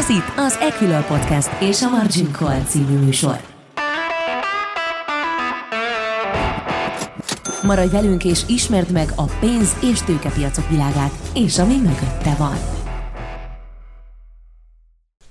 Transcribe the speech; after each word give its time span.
Ez 0.00 0.08
itt 0.08 0.32
az 0.36 0.56
Equilor 0.60 1.06
Podcast 1.06 1.62
és 1.62 1.82
a 1.82 1.88
Margin 1.88 2.32
Call 2.32 2.60
című 2.60 2.98
műsor. 2.98 3.40
Maradj 7.62 7.90
velünk 7.90 8.24
és 8.24 8.42
ismerd 8.48 8.90
meg 8.90 9.08
a 9.16 9.24
pénz- 9.24 9.82
és 9.82 10.02
tőkepiacok 10.02 10.68
világát, 10.68 11.12
és 11.34 11.58
ami 11.58 11.76
mögötte 11.76 12.34
van. 12.38 12.56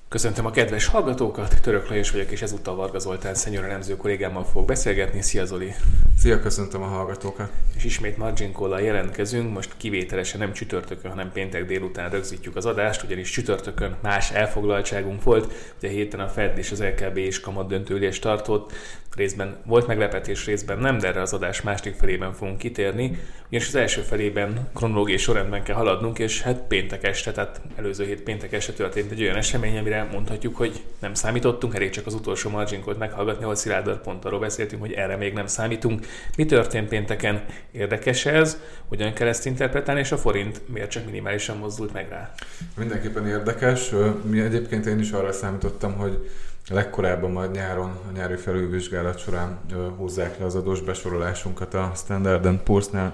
Köszöntöm 0.09 0.45
a 0.45 0.51
kedves 0.51 0.85
hallgatókat, 0.85 1.61
Török 1.61 1.89
Lajos 1.89 2.11
vagyok, 2.11 2.31
és 2.31 2.41
ezúttal 2.41 2.75
Varga 2.75 2.99
Zoltán 2.99 3.35
szenyor 3.35 3.63
elemző 3.63 3.95
kollégámmal 3.97 4.43
fogok 4.43 4.67
beszélgetni. 4.67 5.21
Szia 5.21 5.45
Zoli! 5.45 5.73
Szia, 6.19 6.39
köszöntöm 6.39 6.81
a 6.81 6.85
hallgatókat! 6.85 7.51
És 7.75 7.83
ismét 7.83 8.17
Margin 8.17 8.53
call 8.53 8.81
jelentkezünk, 8.81 9.53
most 9.53 9.73
kivételesen 9.77 10.39
nem 10.39 10.53
csütörtökön, 10.53 11.11
hanem 11.11 11.31
péntek 11.31 11.65
délután 11.65 12.09
rögzítjük 12.09 12.55
az 12.55 12.65
adást, 12.65 13.03
ugyanis 13.03 13.29
csütörtökön 13.29 13.95
más 14.01 14.31
elfoglaltságunk 14.31 15.23
volt, 15.23 15.53
ugye 15.77 15.89
héten 15.89 16.19
a 16.19 16.27
Fed 16.27 16.57
és 16.57 16.71
az 16.71 16.83
LKB 16.83 17.17
is 17.17 17.39
kamat 17.39 17.67
döntőülést 17.67 18.21
tartott, 18.21 18.71
részben 19.15 19.57
volt 19.65 19.87
meglepetés, 19.87 20.45
részben 20.45 20.79
nem, 20.79 20.97
de 20.97 21.07
erre 21.07 21.21
az 21.21 21.33
adás 21.33 21.61
második 21.61 21.95
felében 21.95 22.33
fogunk 22.33 22.57
kitérni, 22.57 23.19
ugyanis 23.47 23.67
az 23.67 23.75
első 23.75 24.01
felében 24.01 24.69
kronológiai 24.73 25.17
sorrendben 25.17 25.63
kell 25.63 25.75
haladnunk, 25.75 26.19
és 26.19 26.41
hát 26.41 26.61
péntek 26.67 27.03
este, 27.03 27.31
tehát 27.31 27.61
előző 27.75 28.05
hét 28.05 28.21
péntek 28.21 28.53
este 28.53 28.73
történt 28.73 29.11
egy 29.11 29.21
olyan 29.21 29.35
esemény, 29.35 29.77
amire 29.77 30.07
mondhatjuk, 30.11 30.55
hogy 30.55 30.83
nem 30.99 31.13
számítottunk, 31.13 31.75
elég 31.75 31.89
csak 31.89 32.05
az 32.05 32.13
utolsó 32.13 32.49
margin 32.49 32.83
meghallgatni, 32.99 33.43
ahol 33.43 33.55
Szilárd 33.55 33.97
pont 33.97 34.25
arról 34.25 34.39
beszéltünk, 34.39 34.81
hogy 34.81 34.91
erre 34.91 35.15
még 35.15 35.33
nem 35.33 35.47
számítunk. 35.47 36.05
Mi 36.37 36.45
történt 36.45 36.87
pénteken? 36.87 37.45
Érdekes 37.71 38.25
ez, 38.25 38.57
hogyan 38.87 39.13
kell 39.13 39.27
ezt 39.27 39.45
interpretálni, 39.45 39.99
és 39.99 40.11
a 40.11 40.17
forint 40.17 40.61
miért 40.67 40.89
csak 40.89 41.05
minimálisan 41.05 41.57
mozdult 41.57 41.93
meg 41.93 42.09
rá? 42.09 42.33
Mindenképpen 42.77 43.27
érdekes. 43.27 43.91
Mi 44.23 44.39
egyébként 44.39 44.85
én 44.85 44.99
is 44.99 45.11
arra 45.11 45.31
számítottam, 45.31 45.93
hogy 45.93 46.29
legkorábban 46.69 47.31
majd 47.31 47.51
nyáron, 47.51 47.89
a 47.89 48.11
nyári 48.15 48.35
felülvizsgálat 48.35 49.19
során 49.19 49.59
húzzák 49.97 50.39
le 50.39 50.45
az 50.45 50.55
adós 50.55 50.81
besorolásunkat 50.81 51.73
a 51.73 51.91
Standard 51.95 52.59
Poor's-nál, 52.65 53.11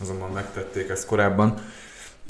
azonban 0.00 0.30
megtették 0.30 0.88
ezt 0.88 1.06
korábban. 1.06 1.54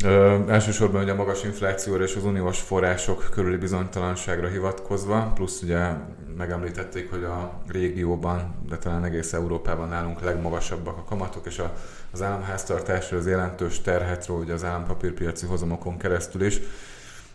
Ö, 0.04 0.38
elsősorban 0.48 1.02
ugye 1.02 1.12
a 1.12 1.14
magas 1.14 1.44
inflációra 1.44 2.02
és 2.02 2.16
az 2.16 2.24
uniós 2.24 2.60
források 2.60 3.28
körüli 3.30 3.56
bizonytalanságra 3.56 4.48
hivatkozva, 4.48 5.32
plusz 5.34 5.62
ugye 5.62 5.88
megemlítették, 6.36 7.10
hogy 7.10 7.24
a 7.24 7.62
régióban, 7.68 8.54
de 8.68 8.76
talán 8.76 9.04
egész 9.04 9.32
Európában 9.32 9.88
nálunk 9.88 10.20
legmagasabbak 10.20 10.96
a 10.96 11.04
kamatok, 11.04 11.46
és 11.46 11.58
a, 11.58 11.72
az 12.12 12.22
államháztartásra 12.22 13.18
az 13.18 13.26
jelentős 13.26 13.80
terhet 13.80 14.28
ugye 14.28 14.52
az 14.52 14.64
állampapírpiaci 14.64 15.46
hozamokon 15.46 15.98
keresztül 15.98 16.42
is, 16.42 16.60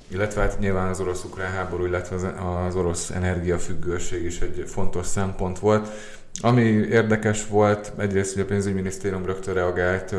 illetve 0.08 0.42
hát 0.42 0.60
nyilván 0.60 0.88
az 0.88 1.00
orosz-ukrán 1.00 1.52
háború, 1.52 1.86
illetve 1.86 2.16
az, 2.16 2.28
az 2.68 2.76
orosz 2.76 3.10
energiafüggőség 3.10 4.24
is 4.24 4.40
egy 4.42 4.64
fontos 4.68 5.06
szempont 5.06 5.60
volt. 5.60 5.88
Ami 6.42 6.62
érdekes 6.72 7.48
volt, 7.48 7.92
egyrészt 7.98 8.34
hogy 8.34 8.44
a 8.44 8.46
pénzügyminisztérium 8.46 9.26
rögtön 9.26 9.54
reagált, 9.54 10.16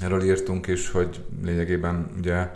erről 0.00 0.22
írtunk 0.22 0.66
is, 0.66 0.90
hogy 0.90 1.24
lényegében 1.44 2.10
ugye 2.18 2.48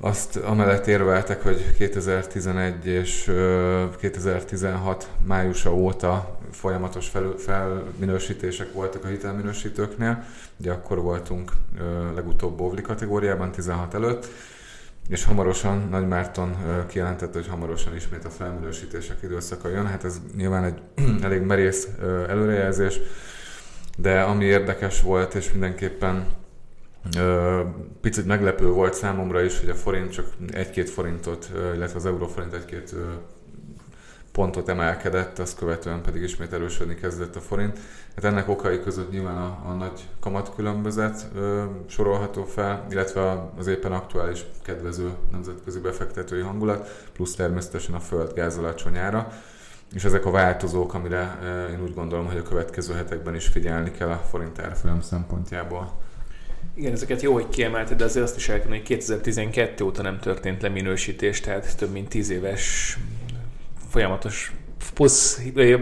azt 0.00 0.36
amellett 0.36 0.86
érveltek, 0.86 1.42
hogy 1.42 1.74
2011 1.76 2.86
és 2.86 3.32
2016 3.98 5.08
májusa 5.26 5.74
óta 5.74 6.38
folyamatos 6.50 7.08
fel, 7.08 7.34
felminősítések 7.38 8.72
voltak 8.72 9.04
a 9.04 9.08
hitelminősítőknél, 9.08 10.24
ugye 10.56 10.72
akkor 10.72 10.98
voltunk 11.00 11.52
legutóbb 12.14 12.56
Bovli 12.56 12.82
kategóriában, 12.82 13.50
16 13.50 13.94
előtt, 13.94 14.26
és 15.08 15.24
hamarosan 15.24 15.88
Nagy 15.90 16.08
Márton 16.08 16.56
kijelentette, 16.86 17.38
hogy 17.38 17.48
hamarosan 17.48 17.94
ismét 17.94 18.24
a 18.24 18.30
felminősítések 18.30 19.16
időszaka 19.22 19.68
jön. 19.68 19.86
Hát 19.86 20.04
ez 20.04 20.20
nyilván 20.36 20.64
egy 20.64 20.80
elég 21.24 21.40
merész 21.40 21.88
előrejelzés, 22.28 23.00
de 23.96 24.20
ami 24.20 24.44
érdekes 24.44 25.00
volt, 25.00 25.34
és 25.34 25.52
mindenképpen 25.52 26.26
picit 28.00 28.26
meglepő 28.26 28.66
volt 28.66 28.94
számomra 28.94 29.42
is, 29.42 29.60
hogy 29.60 29.68
a 29.68 29.74
forint 29.74 30.12
csak 30.12 30.26
egy-két 30.50 30.90
forintot, 30.90 31.50
illetve 31.74 31.98
az 31.98 32.06
euróforint 32.06 32.52
egy-két 32.52 32.94
pontot 34.38 34.68
emelkedett, 34.68 35.38
azt 35.38 35.58
követően 35.58 36.02
pedig 36.02 36.22
ismét 36.22 36.52
erősödni 36.52 36.94
kezdett 36.94 37.36
a 37.36 37.40
forint. 37.40 37.78
Hát 38.14 38.24
ennek 38.24 38.48
okai 38.48 38.80
között 38.80 39.10
nyilván 39.10 39.36
a, 39.36 39.58
a 39.66 39.72
nagy 39.72 40.08
kamatkülönbözet 40.20 41.28
ö, 41.34 41.64
sorolható 41.86 42.44
fel, 42.44 42.86
illetve 42.90 43.50
az 43.58 43.66
éppen 43.66 43.92
aktuális 43.92 44.44
kedvező 44.62 45.10
nemzetközi 45.30 45.80
befektetői 45.80 46.40
hangulat, 46.40 47.08
plusz 47.12 47.34
természetesen 47.34 47.94
a 47.94 48.00
földgáz 48.00 48.58
alacsonyára. 48.58 49.32
És 49.94 50.04
ezek 50.04 50.26
a 50.26 50.30
változók, 50.30 50.94
amire 50.94 51.38
én 51.70 51.82
úgy 51.82 51.94
gondolom, 51.94 52.26
hogy 52.26 52.36
a 52.36 52.42
következő 52.42 52.94
hetekben 52.94 53.34
is 53.34 53.46
figyelni 53.46 53.90
kell 53.90 54.10
a 54.10 54.24
forint 54.30 54.58
árfolyam 54.58 55.00
szempontjából. 55.00 55.92
Igen, 56.74 56.92
ezeket 56.92 57.22
jó, 57.22 57.32
hogy 57.32 57.48
kiemelted, 57.48 57.98
de 57.98 58.04
azért 58.04 58.24
azt 58.24 58.36
is 58.36 58.48
el 58.48 58.60
kell, 58.60 58.68
hogy 58.68 58.82
2012 58.82 59.84
óta 59.84 60.02
nem 60.02 60.18
történt 60.18 60.62
leminősítés, 60.62 61.40
tehát 61.40 61.76
több 61.76 61.92
mint 61.92 62.08
10 62.08 62.30
éves 62.30 62.96
folyamatos 63.88 64.52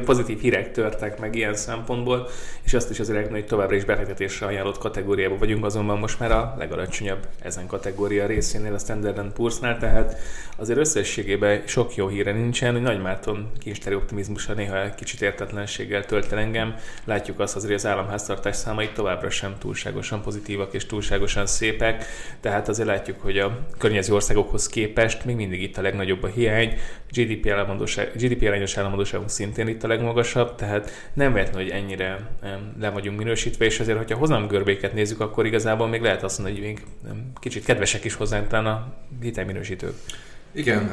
pozitív 0.05 0.41
hírek 0.41 0.73
törtek 0.73 1.19
meg 1.19 1.35
ilyen 1.35 1.55
szempontból, 1.55 2.29
és 2.63 2.75
azt 2.75 2.91
is 2.91 3.01
azért 3.01 3.31
hogy 3.31 3.47
továbbra 3.47 3.77
is 3.77 3.85
befektetésre 3.85 4.47
ajánlott 4.47 4.79
kategóriában 4.79 5.39
vagyunk, 5.39 5.65
azonban 5.65 5.99
most 5.99 6.19
már 6.19 6.33
a 6.33 6.55
legalacsonyabb 6.59 7.27
ezen 7.43 7.67
kategória 7.67 8.27
részénél, 8.27 8.75
a 8.75 8.79
Standard 8.79 9.33
Poor's-nál, 9.37 9.79
tehát 9.79 10.17
azért 10.57 10.79
összességében 10.79 11.63
sok 11.67 11.95
jó 11.95 12.09
híre 12.09 12.33
nincsen, 12.33 12.73
hogy 12.73 12.83
Nagy 12.83 13.03
Márton 13.03 13.51
kincstári 13.59 13.95
optimizmusa 13.95 14.53
néha 14.53 14.95
kicsit 14.95 15.23
értetlenséggel 15.23 16.05
tölt 16.05 16.33
el 16.33 16.39
engem. 16.39 16.75
Látjuk 17.05 17.41
azt 17.41 17.57
azért, 17.57 17.71
hogy 17.73 17.81
az 17.81 17.87
államháztartás 17.87 18.57
számai 18.57 18.89
továbbra 18.95 19.31
sem 19.31 19.55
túlságosan 19.59 20.23
pozitívak 20.23 20.75
és 20.75 20.87
túlságosan 20.87 21.47
szépek, 21.47 22.05
tehát 22.41 22.69
azért 22.69 22.89
látjuk, 22.89 23.21
hogy 23.21 23.39
a 23.39 23.67
környező 23.79 24.15
országokhoz 24.15 24.67
képest 24.67 25.25
még 25.25 25.37
mindig 25.37 25.63
itt 25.63 25.77
a 25.77 25.83
legnagyobb 25.83 26.23
a 26.23 26.27
hiány, 26.27 26.79
GDP, 27.11 27.53
GDP 28.15 28.47
arányos 28.47 28.77
államadóságunk 28.97 29.31
szintén 29.31 29.69
itt 29.69 29.85
a 29.85 29.89
legmagasabb, 29.89 30.55
tehát 30.55 30.91
nem 31.13 31.33
véletlen, 31.33 31.63
hogy 31.63 31.71
ennyire 31.71 32.31
le 32.81 32.91
vagyunk 32.91 33.19
minősítve, 33.19 33.65
és 33.65 33.81
azért, 33.81 33.99
hogyha 33.99 34.17
hozamgörbéket 34.17 34.95
nézzük, 34.95 35.21
akkor 35.21 35.47
igazából 35.47 35.89
még 35.89 36.01
lehet 36.01 36.23
azt 36.23 36.39
mondani, 36.39 36.61
hogy 36.61 36.69
még 36.69 36.87
kicsit 37.35 37.65
kedvesek 37.65 38.05
is 38.05 38.15
hozzánk 38.15 38.53
a 38.53 38.95
hitelminősítők. 39.21 39.95
Igen, 40.53 40.91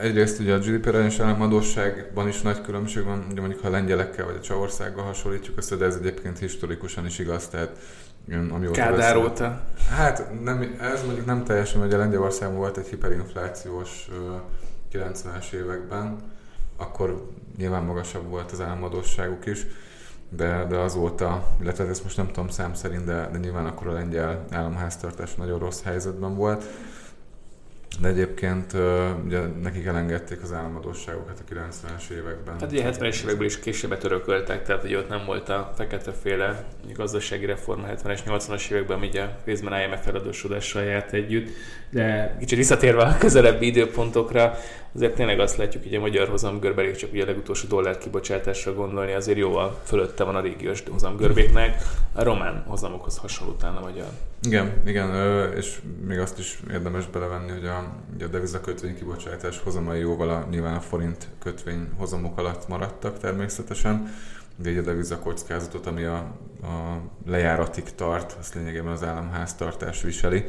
egyrészt 0.00 0.40
ugye 0.40 0.54
a 0.54 0.58
GDP 0.58 0.86
arányos 0.86 1.18
államadóságban 1.18 2.28
is 2.28 2.40
nagy 2.40 2.60
különbség 2.60 3.04
van, 3.04 3.26
ugye 3.30 3.40
mondjuk 3.40 3.60
ha 3.60 3.68
a 3.68 3.70
lengyelekkel 3.70 4.24
vagy 4.24 4.36
a 4.38 4.40
Csehországgal 4.40 5.04
hasonlítjuk 5.04 5.56
össze, 5.58 5.76
de 5.76 5.84
ez 5.84 5.94
egyébként 5.94 6.38
historikusan 6.38 7.06
is 7.06 7.18
igaz, 7.18 7.48
tehát 7.48 7.70
amióta 8.50 8.80
Kádár 8.80 9.16
óta. 9.16 9.60
Hát 9.90 10.42
nem, 10.42 10.76
ez 10.80 11.04
mondjuk 11.04 11.26
nem 11.26 11.44
teljesen, 11.44 11.80
hogy 11.80 11.92
a 11.92 11.98
Lengyelországban 11.98 12.58
volt 12.58 12.76
egy 12.76 12.86
hiperinflációs 12.86 14.08
90-es 14.92 15.52
években, 15.52 16.16
akkor 16.80 17.30
nyilván 17.56 17.84
magasabb 17.84 18.28
volt 18.28 18.52
az 18.52 18.60
álmodosságuk 18.60 19.46
is, 19.46 19.66
de, 20.28 20.66
de 20.68 20.76
azóta, 20.76 21.56
illetve 21.60 21.84
ezt 21.84 22.02
most 22.02 22.16
nem 22.16 22.26
tudom 22.26 22.48
szám 22.48 22.74
szerint, 22.74 23.04
de, 23.04 23.28
de 23.32 23.38
nyilván 23.38 23.66
akkor 23.66 23.86
a 23.86 23.92
lengyel 23.92 24.44
államháztartás 24.50 25.34
nagyon 25.34 25.58
rossz 25.58 25.82
helyzetben 25.82 26.34
volt 26.34 26.64
de 27.98 28.08
egyébként 28.08 28.72
ugye 29.24 29.40
nekik 29.62 29.86
elengedték 29.86 30.42
az 30.42 30.52
államadóságokat 30.52 31.42
a 31.48 31.54
90-es 31.54 32.10
években. 32.10 32.54
Hát 32.60 32.72
ugye 32.72 32.90
70-es 32.92 33.22
évekből 33.22 33.46
is 33.46 33.58
később 33.58 33.98
törököltek, 33.98 34.64
tehát 34.64 34.82
hogy 34.82 34.94
ott 34.94 35.08
nem 35.08 35.24
volt 35.26 35.48
a 35.48 35.72
fekete-féle 35.76 36.64
gazdasági 36.94 37.46
reform 37.46 37.82
a 37.82 37.86
70-es, 37.86 38.20
80-as 38.26 38.70
években, 38.70 38.96
ami 38.96 39.06
ugye 39.06 39.24
részben 39.44 39.80
IMF 39.80 40.04
feladósodással 40.04 40.82
járt 40.82 41.12
együtt. 41.12 41.48
De 41.90 42.36
kicsit 42.38 42.58
visszatérve 42.58 43.02
a 43.02 43.16
közelebbi 43.18 43.66
időpontokra, 43.66 44.54
azért 44.94 45.14
tényleg 45.14 45.40
azt 45.40 45.56
látjuk, 45.56 45.82
hogy 45.82 45.94
a 45.94 46.00
magyar 46.00 46.28
hozamgörbe, 46.28 46.92
csak 46.92 47.12
ugye 47.12 47.22
a 47.22 47.26
legutolsó 47.26 47.68
dollár 47.68 47.98
kibocsátásra 47.98 48.74
gondolni, 48.74 49.12
azért 49.12 49.38
jóval 49.38 49.80
fölötte 49.84 50.24
van 50.24 50.36
a 50.36 50.40
régiós 50.40 50.82
hozamgörbéknek, 50.90 51.82
a 52.12 52.22
román 52.22 52.64
hozamokhoz 52.66 53.16
hasonló 53.16 53.52
talán 53.52 53.76
a 53.76 53.80
magyar. 53.80 54.08
Igen, 54.42 54.72
igen, 54.84 55.10
és 55.56 55.80
még 56.06 56.18
azt 56.18 56.38
is 56.38 56.60
érdemes 56.70 57.06
belevenni, 57.06 57.50
hogy 57.50 57.66
a, 57.66 57.76
a 58.20 58.26
devizakötvény 58.26 58.96
kibocsátás 58.96 59.58
hozamai 59.58 60.00
jóval 60.00 60.28
a, 60.28 60.46
nyilván 60.50 60.74
a 60.74 60.80
forint 60.80 61.28
kötvény 61.38 61.88
hozamok 61.96 62.38
alatt 62.38 62.68
maradtak 62.68 63.18
természetesen, 63.18 64.12
de 64.62 64.68
egy 64.68 65.12
a 65.12 65.18
kockázatot, 65.18 65.86
ami 65.86 66.04
a, 66.04 66.16
a 66.62 67.00
lejáratig 67.26 67.84
tart, 67.94 68.36
azt 68.38 68.54
lényegében 68.54 68.92
az 68.92 69.04
államháztartás 69.04 70.02
viseli. 70.02 70.44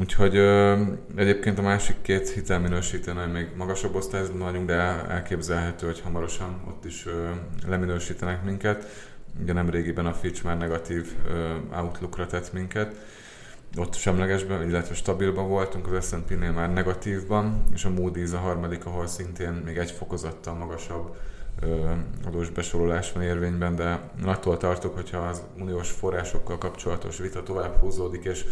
Úgyhogy 0.00 0.36
ö, 0.36 0.82
egyébként 1.16 1.58
a 1.58 1.62
másik 1.62 1.96
két 2.02 2.30
hitelminősítőnél 2.30 3.26
még 3.26 3.48
magasabb 3.56 3.94
osztályzatban 3.94 4.46
vagyunk, 4.46 4.66
de 4.66 4.74
elképzelhető, 5.08 5.86
hogy 5.86 6.00
hamarosan 6.00 6.62
ott 6.68 6.84
is 6.84 7.06
ö, 7.06 7.30
leminősítenek 7.66 8.44
minket. 8.44 9.10
Ugye 9.42 9.52
nem 9.52 9.70
régiben 9.70 10.06
a 10.06 10.12
Fitch 10.12 10.44
már 10.44 10.58
negatív 10.58 11.12
ö, 11.28 11.54
outlookra 11.76 12.26
tett 12.26 12.52
minket. 12.52 12.94
ott 13.76 13.94
semlegesben, 13.94 14.68
illetve 14.68 14.94
stabilban 14.94 15.48
voltunk, 15.48 15.92
az 15.92 16.06
S&P-nél 16.06 16.52
már 16.52 16.72
negatívban, 16.72 17.64
és 17.74 17.84
a 17.84 17.90
Moody's 17.90 18.34
a 18.34 18.38
harmadik, 18.38 18.86
ahol 18.86 19.06
szintén 19.06 19.52
még 19.64 19.76
egy 19.76 19.90
fokozattal 19.90 20.54
magasabb 20.54 21.16
adós 22.26 22.50
besorolás 22.50 23.12
van 23.12 23.22
érvényben, 23.22 23.76
de 23.76 24.00
attól 24.24 24.56
tartok, 24.56 24.94
hogyha 24.94 25.18
az 25.18 25.42
uniós 25.58 25.90
forrásokkal 25.90 26.58
kapcsolatos 26.58 27.18
vita 27.18 27.42
tovább 27.42 27.80
húzódik, 27.80 28.24
és 28.24 28.44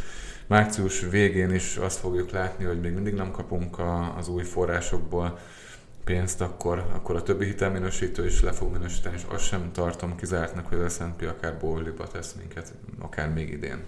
március 0.51 1.01
végén 1.11 1.55
is 1.55 1.77
azt 1.77 1.99
fogjuk 1.99 2.31
látni, 2.31 2.65
hogy 2.65 2.81
még 2.81 2.93
mindig 2.93 3.15
nem 3.15 3.31
kapunk 3.31 3.79
a, 3.79 4.17
az 4.17 4.29
új 4.29 4.43
forrásokból 4.43 5.39
pénzt, 6.05 6.41
akkor, 6.41 6.85
akkor 6.93 7.17
a 7.17 7.23
többi 7.23 7.45
hitelminősítő 7.45 8.27
is 8.27 8.43
le 8.43 8.53
fog 8.53 8.73
minősíteni, 8.73 9.15
és 9.17 9.23
azt 9.29 9.45
sem 9.45 9.73
tartom 9.73 10.17
kizártnak, 10.17 10.67
hogy 10.67 10.79
az 10.79 10.95
S&P 10.95 11.23
akár 11.23 11.57
bóliba 11.61 12.07
tesz 12.07 12.33
minket, 12.39 12.73
akár 12.99 13.33
még 13.33 13.53
idén. 13.53 13.83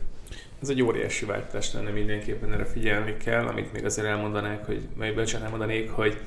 Ez 0.63 0.69
egy 0.69 0.83
óriási 0.83 1.25
váltás 1.25 1.73
lenne 1.73 1.91
mindenképpen, 1.91 2.53
erre 2.53 2.65
figyelni 2.65 3.17
kell, 3.17 3.47
amit 3.47 3.73
még 3.73 3.85
azért 3.85 4.07
elmondanák, 4.07 4.67
hogy, 4.67 4.89
majd 4.97 5.15
bocsánat, 5.15 5.45
elmondanék, 5.45 5.91
hogy 5.91 6.21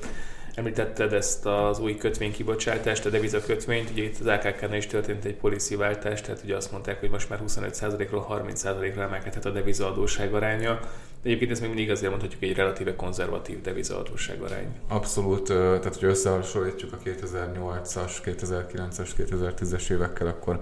Említetted 0.56 1.12
ezt 1.12 1.46
az 1.46 1.78
új 1.78 1.96
kötvénykibocsátást, 1.96 3.06
a 3.06 3.10
deviza 3.10 3.40
kötvényt, 3.40 3.90
ugye 3.90 4.02
itt 4.02 4.18
az 4.20 4.26
akk 4.26 4.74
is 4.74 4.86
történt 4.86 5.24
egy 5.24 5.34
policy 5.34 5.76
váltás, 5.76 6.20
tehát 6.20 6.40
ugye 6.44 6.56
azt 6.56 6.72
mondták, 6.72 7.00
hogy 7.00 7.10
most 7.10 7.28
már 7.28 7.40
25%-ról 7.46 8.26
30%-ra 8.30 9.02
emelkedhet 9.02 9.44
a 9.44 9.50
devizaadóság 9.50 10.34
aránya. 10.34 10.80
Egyébként 11.22 11.50
ez 11.50 11.60
még 11.60 11.68
mindig 11.68 11.90
azért 11.90 12.10
mondhatjuk 12.10 12.42
egy 12.42 12.54
relatíve 12.56 12.96
konzervatív 12.96 13.60
devizaadóság 13.60 14.40
arány. 14.40 14.66
Abszolút, 14.88 15.46
tehát 15.46 15.94
hogy 15.94 16.08
összehasonlítjuk 16.08 16.92
a 16.92 16.98
2008-as, 17.04 18.12
2009-es, 18.24 19.08
2010-es 19.18 19.90
évekkel, 19.90 20.26
akkor 20.26 20.60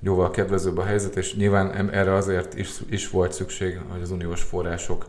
jóval 0.00 0.30
kedvezőbb 0.30 0.78
a 0.78 0.84
helyzet, 0.84 1.16
és 1.16 1.34
nyilván 1.34 1.90
erre 1.90 2.14
azért 2.14 2.58
is, 2.58 2.70
is 2.90 3.10
volt 3.10 3.32
szükség, 3.32 3.80
hogy 3.88 4.02
az 4.02 4.10
uniós 4.10 4.42
források 4.42 5.06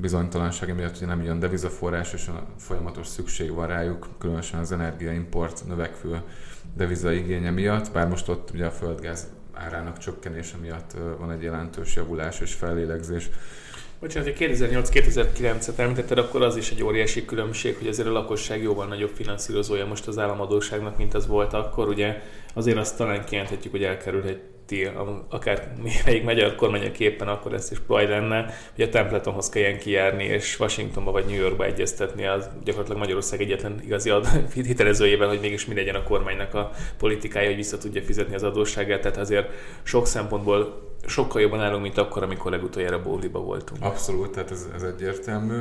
bizonytalansága 0.00 0.74
miatt 0.74 0.98
hogy 0.98 1.08
nem 1.08 1.22
jön 1.22 1.38
devizaforrás, 1.38 2.12
és 2.12 2.30
folyamatos 2.56 3.06
szükség 3.06 3.52
van 3.52 3.66
rájuk, 3.66 4.08
különösen 4.18 4.60
az 4.60 4.72
energiaimport 4.72 5.66
növekvő 5.66 6.20
deviza 6.76 7.12
igénye 7.12 7.50
miatt, 7.50 7.92
bár 7.92 8.08
most 8.08 8.28
ott 8.28 8.50
ugye 8.50 8.66
a 8.66 8.70
földgáz 8.70 9.26
árának 9.52 9.98
csökkenése 9.98 10.56
miatt 10.56 10.96
van 11.18 11.30
egy 11.30 11.42
jelentős 11.42 11.94
javulás 11.94 12.40
és 12.40 12.54
fellélegzés. 12.54 13.30
Bocsánat, 14.00 14.36
hogy 14.36 14.48
2008-2009-et 14.50 15.78
említetted, 15.78 16.18
akkor 16.18 16.42
az 16.42 16.56
is 16.56 16.70
egy 16.70 16.82
óriási 16.82 17.24
különbség, 17.24 17.76
hogy 17.76 17.86
azért 17.86 18.08
a 18.08 18.12
lakosság 18.12 18.62
jóval 18.62 18.86
nagyobb 18.86 19.12
finanszírozója 19.14 19.86
most 19.86 20.06
az 20.06 20.18
államadóságnak, 20.18 20.96
mint 20.96 21.14
az 21.14 21.26
volt 21.26 21.52
akkor. 21.52 21.88
Ugye 21.88 22.22
azért 22.54 22.76
azt 22.76 22.96
talán 22.96 23.24
kijelenthetjük, 23.24 23.72
hogy 23.72 23.82
elkerülhet 23.82 24.40
ti, 24.66 24.90
akár 25.28 25.72
melyik 26.04 26.24
magyar 26.24 26.54
kormányok 26.54 26.98
éppen 27.00 27.28
akkor 27.28 27.52
ezt 27.54 27.72
is 27.72 27.78
baj 27.78 28.06
lenne, 28.08 28.54
hogy 28.74 28.84
a 28.84 28.88
Templetonhoz 28.88 29.48
kelljen 29.48 29.78
kijárni, 29.78 30.24
és 30.24 30.60
Washingtonba 30.60 31.10
vagy 31.10 31.24
New 31.24 31.40
Yorkba 31.40 31.64
egyeztetni 31.64 32.26
az 32.26 32.48
gyakorlatilag 32.64 33.00
Magyarország 33.00 33.40
egyetlen 33.40 33.80
igazi 33.84 34.10
ad, 34.10 34.26
hitelezőjével, 34.54 35.28
hogy 35.28 35.40
mégis 35.40 35.66
mi 35.66 35.74
legyen 35.74 35.94
a 35.94 36.02
kormánynak 36.02 36.54
a 36.54 36.70
politikája, 36.98 37.46
hogy 37.46 37.56
vissza 37.56 37.78
tudja 37.78 38.02
fizetni 38.02 38.34
az 38.34 38.42
adósságát, 38.42 39.00
tehát 39.00 39.16
azért 39.16 39.50
sok 39.82 40.06
szempontból 40.06 40.84
sokkal 41.06 41.40
jobban 41.40 41.60
állunk, 41.60 41.82
mint 41.82 41.98
akkor, 41.98 42.22
amikor 42.22 42.50
legutoljára 42.50 43.02
Bóliba 43.02 43.40
voltunk. 43.40 43.84
Abszolút, 43.84 44.30
tehát 44.30 44.50
ez, 44.50 44.68
ez 44.74 44.82
egyértelmű, 44.82 45.56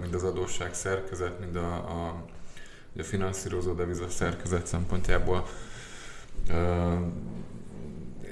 mind 0.00 0.14
az 0.14 0.22
adósság 0.22 0.74
szerkezet, 0.74 1.40
mind 1.40 1.56
a, 1.56 1.72
a, 1.74 2.24
a 2.98 3.02
finanszírozó 3.02 3.72
deviza 3.72 4.08
szerkezet 4.08 4.66
szempontjából 4.66 5.46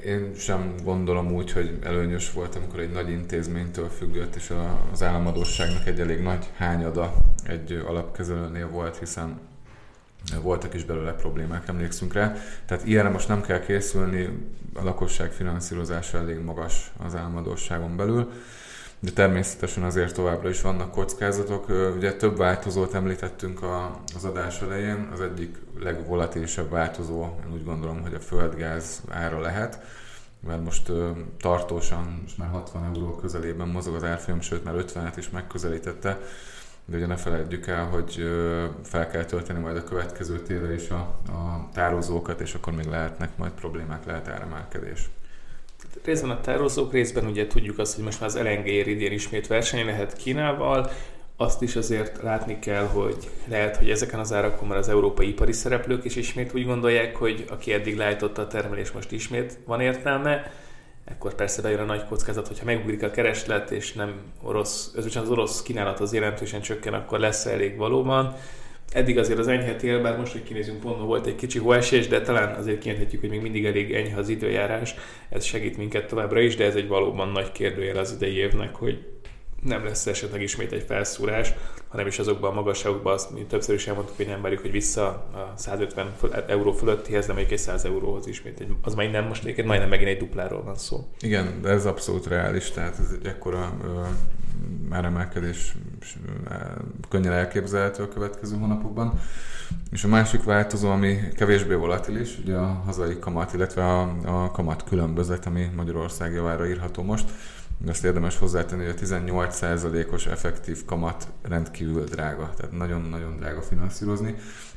én 0.04 0.34
sem 0.34 0.74
gondolom 0.84 1.32
úgy, 1.32 1.52
hogy 1.52 1.78
előnyös 1.82 2.32
volt, 2.32 2.54
amikor 2.54 2.80
egy 2.80 2.90
nagy 2.90 3.10
intézménytől 3.10 3.88
függött, 3.88 4.34
és 4.34 4.52
az 4.92 5.02
államadóságnak 5.02 5.86
egy 5.86 6.00
elég 6.00 6.22
nagy 6.22 6.46
hányada 6.56 7.14
egy 7.44 7.82
alapkezelőnél 7.86 8.68
volt, 8.68 8.98
hiszen 8.98 9.40
voltak 10.42 10.74
is 10.74 10.84
belőle 10.84 11.12
problémák, 11.12 11.68
emlékszünk 11.68 12.12
rá. 12.12 12.34
Tehát 12.66 12.86
ilyenre 12.86 13.10
most 13.10 13.28
nem 13.28 13.42
kell 13.42 13.60
készülni, 13.60 14.28
a 14.74 14.82
lakosság 14.82 15.32
finanszírozása 15.32 16.18
elég 16.18 16.38
magas 16.38 16.92
az 16.96 17.14
államadóságon 17.14 17.96
belül, 17.96 18.32
de 19.00 19.10
természetesen 19.10 19.82
azért 19.82 20.14
továbbra 20.14 20.48
is 20.48 20.60
vannak 20.60 20.90
kockázatok. 20.90 21.68
Ugye 21.96 22.12
több 22.16 22.36
változót 22.36 22.94
említettünk 22.94 23.60
az 24.16 24.24
adás 24.24 24.60
elején, 24.62 25.08
az 25.12 25.20
egyik 25.20 25.56
legvolatilisebb 25.80 26.70
változó, 26.70 27.22
én 27.22 27.52
úgy 27.52 27.64
gondolom, 27.64 28.02
hogy 28.02 28.14
a 28.14 28.20
földgáz 28.20 29.02
ára 29.08 29.40
lehet, 29.40 29.80
mert 30.46 30.64
most 30.64 30.92
tartósan, 31.40 32.20
most 32.22 32.38
már 32.38 32.48
60 32.48 32.84
euró 32.84 33.14
közelében 33.14 33.68
mozog 33.68 33.94
az 33.94 34.04
árfolyam, 34.04 34.40
sőt 34.40 34.64
már 34.64 34.74
50-et 34.78 35.14
is 35.16 35.30
megközelítette, 35.30 36.20
de 36.84 36.96
ugye 36.96 37.06
ne 37.06 37.16
felejtjük 37.16 37.66
el, 37.66 37.84
hogy 37.84 38.24
fel 38.82 39.08
kell 39.08 39.24
tölteni 39.24 39.58
majd 39.58 39.76
a 39.76 39.84
következő 39.84 40.38
tévre 40.38 40.74
is 40.74 40.90
a, 40.90 41.20
a 41.28 41.68
tározókat, 41.72 42.40
és 42.40 42.54
akkor 42.54 42.72
még 42.72 42.86
lehetnek 42.86 43.36
majd 43.36 43.52
problémák, 43.52 44.04
lehet 44.04 44.28
áremelkedés. 44.28 45.10
Részben 46.04 46.30
a 46.30 46.40
tározók, 46.40 46.92
részben 46.92 47.26
ugye 47.26 47.46
tudjuk 47.46 47.78
azt, 47.78 47.94
hogy 47.94 48.04
most 48.04 48.20
már 48.20 48.28
az 48.28 48.38
LNG 48.38 48.66
idén 48.66 49.12
ismét 49.12 49.46
verseny 49.46 49.84
lehet 49.84 50.16
Kínával, 50.16 50.90
azt 51.36 51.62
is 51.62 51.76
azért 51.76 52.22
látni 52.22 52.58
kell, 52.58 52.84
hogy 52.84 53.30
lehet, 53.48 53.76
hogy 53.76 53.90
ezeken 53.90 54.18
az 54.18 54.32
árakon 54.32 54.68
már 54.68 54.78
az 54.78 54.88
európai 54.88 55.28
ipari 55.28 55.52
szereplők 55.52 56.04
is 56.04 56.16
ismét 56.16 56.54
úgy 56.54 56.66
gondolják, 56.66 57.16
hogy 57.16 57.44
aki 57.50 57.72
eddig 57.72 57.96
leállította 57.96 58.42
a 58.42 58.46
termelés, 58.46 58.90
most 58.90 59.12
ismét 59.12 59.58
van 59.66 59.80
értelme, 59.80 60.52
ekkor 61.04 61.34
persze 61.34 61.62
bejön 61.62 61.80
a 61.80 61.84
nagy 61.84 62.04
kockázat, 62.04 62.46
hogyha 62.46 62.64
megugrik 62.64 63.02
a 63.02 63.10
kereslet, 63.10 63.70
és 63.70 63.92
nem 63.92 64.14
orosz, 64.42 64.92
az 64.96 65.28
orosz 65.28 65.62
kínálat 65.62 66.00
az 66.00 66.12
jelentősen 66.12 66.60
csökken, 66.60 66.94
akkor 66.94 67.18
lesz 67.18 67.46
elég 67.46 67.76
valóban. 67.76 68.36
Eddig 68.92 69.18
azért 69.18 69.38
az 69.38 69.48
enyhe 69.48 69.76
tél, 69.76 70.02
bár 70.02 70.18
most, 70.18 70.32
hogy 70.32 70.42
kinézünk, 70.42 70.80
pont 70.80 71.00
volt 71.00 71.26
egy 71.26 71.34
kicsi 71.34 71.58
hóesés, 71.58 72.08
de 72.08 72.20
talán 72.20 72.54
azért 72.54 72.78
kijelenthetjük, 72.78 73.20
hogy 73.20 73.30
még 73.30 73.40
mindig 73.40 73.64
elég 73.64 73.94
enyhe 73.94 74.16
az 74.16 74.28
időjárás. 74.28 74.94
Ez 75.28 75.44
segít 75.44 75.76
minket 75.76 76.06
továbbra 76.06 76.40
is, 76.40 76.56
de 76.56 76.64
ez 76.64 76.74
egy 76.74 76.88
valóban 76.88 77.28
nagy 77.28 77.52
kérdőjel 77.52 77.96
az 77.96 78.12
idei 78.12 78.36
évnek, 78.36 78.74
hogy 78.74 78.98
nem 79.62 79.84
lesz 79.84 80.06
esetleg 80.06 80.42
ismét 80.42 80.72
egy 80.72 80.82
felszúrás, 80.82 81.54
hanem 81.88 82.06
is 82.06 82.18
azokban 82.18 82.50
a 82.50 82.54
magasságokban, 82.54 83.12
azt 83.12 83.30
mi 83.34 83.44
többször 83.44 83.74
is 83.74 83.86
elmondtuk, 83.86 84.16
hogy 84.16 84.26
nem 84.26 84.42
várjuk, 84.42 84.60
hogy 84.60 84.70
vissza 84.70 85.06
a 85.06 85.52
150 85.56 86.12
euró 86.46 86.72
fölöttihez, 86.72 87.26
de 87.26 87.32
még 87.32 87.52
egy 87.52 87.58
100 87.58 87.84
euróhoz 87.84 88.26
ismét. 88.26 88.64
Az 88.82 88.94
majd 88.94 89.10
nem 89.10 89.24
most 89.24 89.42
egyébként 89.42 89.66
majdnem 89.66 89.88
megint 89.88 90.08
egy 90.08 90.18
dupláról 90.18 90.62
van 90.62 90.76
szó. 90.76 91.08
Igen, 91.20 91.62
de 91.62 91.68
ez 91.68 91.86
abszolút 91.86 92.26
reális, 92.26 92.70
tehát 92.70 92.98
ez 92.98 93.16
egy 93.20 93.26
ekkora 93.26 93.76
már 94.88 95.04
emelkedés 95.04 95.76
könnyen 97.08 97.32
elképzelhető 97.32 98.02
a 98.02 98.08
következő 98.08 98.56
hónapokban. 98.56 99.20
És 99.90 100.04
a 100.04 100.08
másik 100.08 100.44
változó, 100.44 100.90
ami 100.90 101.18
kevésbé 101.36 101.74
volatilis, 101.74 102.38
ugye 102.38 102.56
a 102.56 102.82
hazai 102.84 103.18
kamat, 103.18 103.52
illetve 103.52 103.84
a, 103.84 104.16
a 104.24 104.50
kamat 104.50 104.84
különbözet, 104.84 105.46
ami 105.46 105.70
Magyarország 105.76 106.32
javára 106.32 106.68
írható 106.68 107.02
most. 107.02 107.30
Azt 107.86 108.04
érdemes 108.04 108.38
hozzátenni, 108.38 108.84
hogy 108.84 108.94
a 108.98 109.04
18%-os 109.04 110.26
effektív 110.26 110.84
kamat 110.84 111.28
rendkívül 111.42 112.04
drága, 112.04 112.50
tehát 112.56 112.72
nagyon-nagyon 112.72 113.36
drága 113.36 113.62
finanszírozni. 113.62 114.34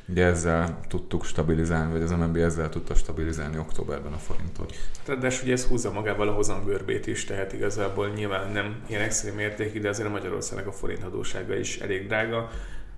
Ugye 0.08 0.24
ezzel 0.24 0.80
tudtuk 0.88 1.24
stabilizálni, 1.24 1.92
vagy 1.92 2.02
az 2.02 2.10
MNB 2.10 2.36
ezzel 2.36 2.68
tudta 2.68 2.94
stabilizálni 2.94 3.58
októberben 3.58 4.12
a 4.12 4.18
forintot. 4.18 4.74
De 5.20 5.32
ugye 5.42 5.52
ez 5.52 5.64
húzza 5.64 5.92
magával 5.92 6.28
a 6.28 6.32
hozamgörbét 6.32 7.06
is, 7.06 7.24
tehát 7.24 7.52
igazából 7.52 8.08
nyilván 8.08 8.52
nem 8.52 8.76
ilyen 8.86 9.00
extrém 9.00 9.38
értékű, 9.38 9.80
de 9.80 9.88
azért 9.88 10.08
a 10.08 10.10
Magyarországnak 10.10 10.66
a 10.66 10.72
forint 10.72 11.02
adósága 11.02 11.54
is 11.54 11.78
elég 11.78 12.06
drága. 12.06 12.50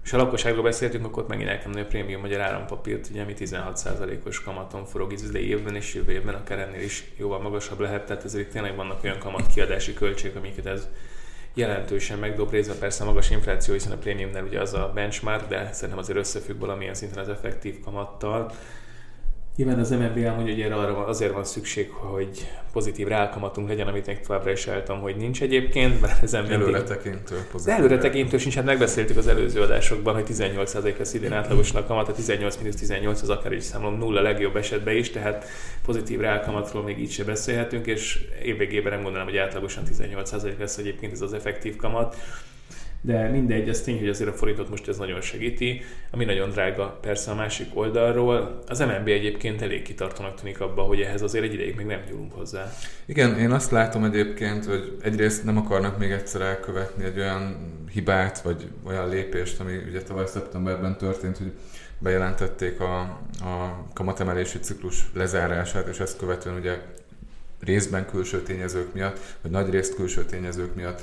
És 0.04 0.10
ha 0.10 0.16
lakosságról 0.16 0.62
beszéltünk, 0.62 1.04
akkor 1.04 1.24
megint 1.28 1.48
el 1.48 1.58
kell 1.58 1.72
a 1.72 1.84
prémium 1.84 2.20
magyar 2.20 2.40
állampapírt, 2.40 3.08
ugye, 3.10 3.22
ami 3.22 3.34
16%-os 3.38 4.42
kamaton 4.42 4.84
forog 4.84 5.12
idei 5.12 5.48
évben, 5.48 5.74
és 5.76 5.94
jövő 5.94 6.12
évben 6.12 6.34
akár 6.34 6.58
ennél 6.58 6.82
is 6.82 7.04
jóval 7.16 7.40
magasabb 7.40 7.80
lehet, 7.80 8.06
tehát 8.06 8.24
ezért 8.24 8.50
tényleg 8.50 8.76
vannak 8.76 9.04
olyan 9.04 9.18
kamat 9.18 9.46
kiadási 9.46 9.94
költségek, 9.94 10.36
amiket 10.36 10.66
ez 10.66 10.88
jelentősen 11.54 12.18
megdob 12.18 12.50
részben 12.50 12.78
persze 12.78 13.02
a 13.02 13.06
magas 13.06 13.30
infláció, 13.30 13.74
hiszen 13.74 13.92
a 13.92 13.96
prémiumnál 13.96 14.44
ugye 14.44 14.60
az 14.60 14.74
a 14.74 14.90
benchmark, 14.94 15.48
de 15.48 15.68
szerintem 15.72 15.98
azért 15.98 16.18
összefügg 16.18 16.58
valamilyen 16.58 16.94
szinten 16.94 17.18
az 17.18 17.28
effektív 17.28 17.80
kamattal. 17.80 18.52
Nyilván 19.56 19.78
az 19.78 19.90
MNB 19.90 20.16
elmondja, 20.16 20.54
hogy 20.54 20.62
erre 20.62 20.74
arra 20.74 21.06
azért 21.06 21.32
van 21.32 21.44
szükség, 21.44 21.90
hogy 21.90 22.48
pozitív 22.72 23.06
rálkamatunk 23.06 23.68
legyen, 23.68 23.86
amit 23.86 24.06
még 24.06 24.20
továbbra 24.20 24.50
is 24.50 24.66
eltam, 24.66 25.00
hogy 25.00 25.16
nincs 25.16 25.42
egyébként, 25.42 26.00
mert 26.00 26.22
ez 26.22 26.32
mindig... 26.32 26.50
Előre 26.50 26.82
tekintő 26.82 27.46
pozitív. 27.50 27.74
De 27.74 27.80
előre 27.80 27.98
tekintő 27.98 28.38
sincs, 28.38 28.54
hát 28.54 28.64
megbeszéltük 28.64 29.16
az 29.16 29.26
előző 29.26 29.60
adásokban, 29.60 30.14
hogy 30.14 30.24
18% 30.28 30.98
lesz 30.98 31.14
idén 31.14 31.32
átlagosan 31.32 31.82
a 31.82 31.86
kamat, 31.86 32.08
a 32.08 32.12
18 32.12 32.56
18 32.56 33.22
az 33.22 33.30
akár 33.30 33.52
is 33.52 33.62
számolom 33.62 33.98
nulla 33.98 34.20
legjobb 34.20 34.56
esetben 34.56 34.96
is, 34.96 35.10
tehát 35.10 35.46
pozitív 35.84 36.20
rálkamatról 36.20 36.82
még 36.82 36.98
így 36.98 37.10
se 37.10 37.24
beszélhetünk, 37.24 37.86
és 37.86 38.24
évvégében 38.42 38.92
nem 38.92 39.02
gondolom, 39.02 39.26
hogy 39.26 39.36
átlagosan 39.36 39.84
18% 39.98 40.58
lesz 40.58 40.78
egyébként 40.78 41.12
ez 41.12 41.20
az 41.20 41.32
effektív 41.32 41.76
kamat 41.76 42.16
de 43.06 43.28
mindegy, 43.28 43.68
az 43.68 43.80
tény, 43.80 43.98
hogy 43.98 44.08
azért 44.08 44.30
a 44.30 44.32
forintot 44.32 44.70
most 44.70 44.88
ez 44.88 44.96
nagyon 44.96 45.20
segíti, 45.20 45.80
ami 46.10 46.24
nagyon 46.24 46.50
drága 46.50 46.98
persze 47.00 47.30
a 47.30 47.34
másik 47.34 47.66
oldalról. 47.74 48.62
Az 48.68 48.78
MNB 48.78 49.08
egyébként 49.08 49.62
elég 49.62 49.82
kitartónak 49.82 50.40
tűnik 50.40 50.60
abba, 50.60 50.82
hogy 50.82 51.00
ehhez 51.00 51.22
azért 51.22 51.44
egy 51.44 51.52
ideig 51.52 51.76
még 51.76 51.86
nem 51.86 52.00
nyúlunk 52.10 52.32
hozzá. 52.32 52.72
Igen, 53.04 53.38
én 53.38 53.50
azt 53.50 53.70
látom 53.70 54.04
egyébként, 54.04 54.64
hogy 54.64 54.96
egyrészt 55.02 55.44
nem 55.44 55.56
akarnak 55.56 55.98
még 55.98 56.10
egyszer 56.10 56.40
elkövetni 56.40 57.04
egy 57.04 57.18
olyan 57.18 57.72
hibát, 57.92 58.40
vagy 58.40 58.68
olyan 58.86 59.08
lépést, 59.08 59.60
ami 59.60 59.76
ugye 59.88 60.02
tavaly 60.02 60.26
szeptemberben 60.26 60.98
történt, 60.98 61.38
hogy 61.38 61.52
bejelentették 61.98 62.80
a, 62.80 63.00
a 63.40 63.84
kamatemelési 63.92 64.58
ciklus 64.58 65.06
lezárását, 65.14 65.88
és 65.88 65.98
ezt 65.98 66.18
követően 66.18 66.56
ugye 66.56 66.78
részben 67.60 68.06
külső 68.06 68.42
tényezők 68.42 68.94
miatt, 68.94 69.18
vagy 69.42 69.50
nagy 69.50 69.70
részt 69.70 69.94
külső 69.94 70.24
tényezők 70.24 70.74
miatt 70.74 71.02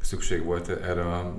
szükség 0.00 0.44
volt 0.44 0.68
erre 0.68 1.02
a 1.02 1.34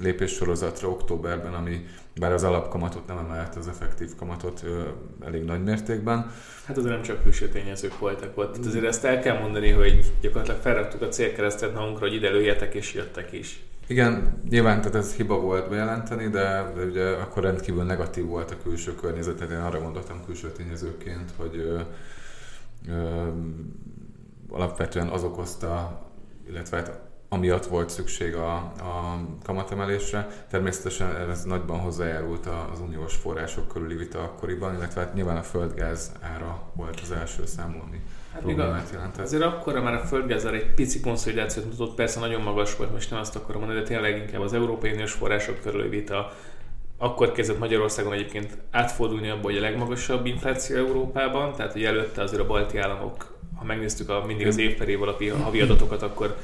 lépéssorozatra 0.00 0.88
októberben, 0.88 1.54
ami 1.54 1.86
bár 2.20 2.32
az 2.32 2.42
alapkamatot 2.42 3.06
nem 3.06 3.18
emelte 3.18 3.58
az 3.58 3.68
effektív 3.68 4.14
kamatot 4.16 4.62
ö, 4.64 4.82
elég 5.24 5.44
nagy 5.44 5.62
mértékben. 5.62 6.30
Hát 6.64 6.76
azért 6.76 6.92
nem 6.94 7.02
csak 7.02 7.22
külső 7.22 7.48
tényezők 7.48 7.98
voltak 7.98 8.38
ott. 8.38 8.50
Tehát 8.52 8.66
azért 8.66 8.84
ezt 8.84 9.04
el 9.04 9.20
kell 9.20 9.38
mondani, 9.38 9.70
hogy 9.70 10.12
gyakorlatilag 10.20 10.60
felraktuk 10.60 11.02
a 11.02 11.08
célkeresztet 11.08 11.74
magunkra, 11.74 12.06
hogy 12.06 12.14
ide 12.14 12.30
lőjetek 12.30 12.74
és 12.74 12.94
jöttek 12.94 13.32
is. 13.32 13.62
Igen, 13.86 14.40
nyilván 14.48 14.80
tehát 14.80 14.94
ez 14.94 15.14
hiba 15.14 15.40
volt 15.40 15.68
bejelenteni, 15.68 16.28
de, 16.28 16.72
de 16.76 16.84
ugye 16.84 17.08
akkor 17.08 17.42
rendkívül 17.42 17.82
negatív 17.82 18.24
volt 18.24 18.50
a 18.50 18.62
külső 18.62 18.94
környezet, 18.94 19.36
tehát 19.36 19.52
én 19.52 19.58
arra 19.58 19.80
gondoltam 19.80 20.24
külső 20.24 20.52
tényezőként, 20.52 21.30
hogy 21.36 21.56
ö, 21.56 21.80
ö, 22.88 23.28
alapvetően 24.48 25.08
az 25.08 25.22
okozta, 25.22 26.00
illetve 26.48 26.76
hát 26.76 27.00
amiatt 27.32 27.66
volt 27.66 27.90
szükség 27.90 28.34
a, 28.34 28.54
a 28.54 29.20
kamatemelésre. 29.44 30.28
Természetesen 30.50 31.16
ez 31.30 31.44
nagyban 31.44 31.78
hozzájárult 31.78 32.46
az 32.72 32.80
uniós 32.80 33.14
források 33.14 33.68
körüli 33.68 33.94
vita 33.94 34.22
akkoriban, 34.22 34.74
illetve 34.74 35.00
hát 35.00 35.14
nyilván 35.14 35.36
a 35.36 35.42
földgáz 35.42 36.12
ára 36.20 36.62
volt 36.72 37.00
az 37.02 37.10
első 37.10 37.46
számú, 37.46 37.78
ami 37.86 38.00
hát 38.32 38.42
problémát 38.42 38.90
jelentett. 38.92 39.24
Azért 39.24 39.42
akkor 39.42 39.80
már 39.80 39.94
a 39.94 39.98
földgáz 39.98 40.44
egy 40.44 40.74
pici 40.74 41.00
konszolidációt 41.00 41.64
mutatott, 41.64 41.94
persze 41.94 42.20
nagyon 42.20 42.42
magas 42.42 42.76
volt, 42.76 42.92
most 42.92 43.10
nem 43.10 43.20
azt 43.20 43.36
akarom 43.36 43.60
mondani, 43.60 43.80
de 43.80 43.86
tényleg 43.86 44.16
inkább 44.16 44.40
az 44.40 44.52
Európai 44.52 44.92
Uniós 44.92 45.12
források 45.12 45.60
körüli 45.60 45.88
vita 45.88 46.32
akkor 46.98 47.32
kezdett 47.32 47.58
Magyarországon 47.58 48.12
egyébként 48.12 48.58
átfordulni 48.70 49.28
abba, 49.28 49.42
hogy 49.42 49.56
a 49.56 49.60
legmagasabb 49.60 50.26
infláció 50.26 50.76
Európában, 50.76 51.54
tehát 51.54 51.72
hogy 51.72 51.84
előtte 51.84 52.22
azért 52.22 52.42
a 52.42 52.46
balti 52.46 52.78
államok, 52.78 53.36
ha 53.56 53.64
megnéztük 53.64 54.08
a, 54.08 54.24
mindig 54.26 54.46
az 54.46 54.58
év 54.58 54.76
per 54.76 54.88
év 54.88 55.02
alapi 55.02 55.28
havi 55.28 55.60
adatokat, 55.60 56.02
akkor 56.02 56.36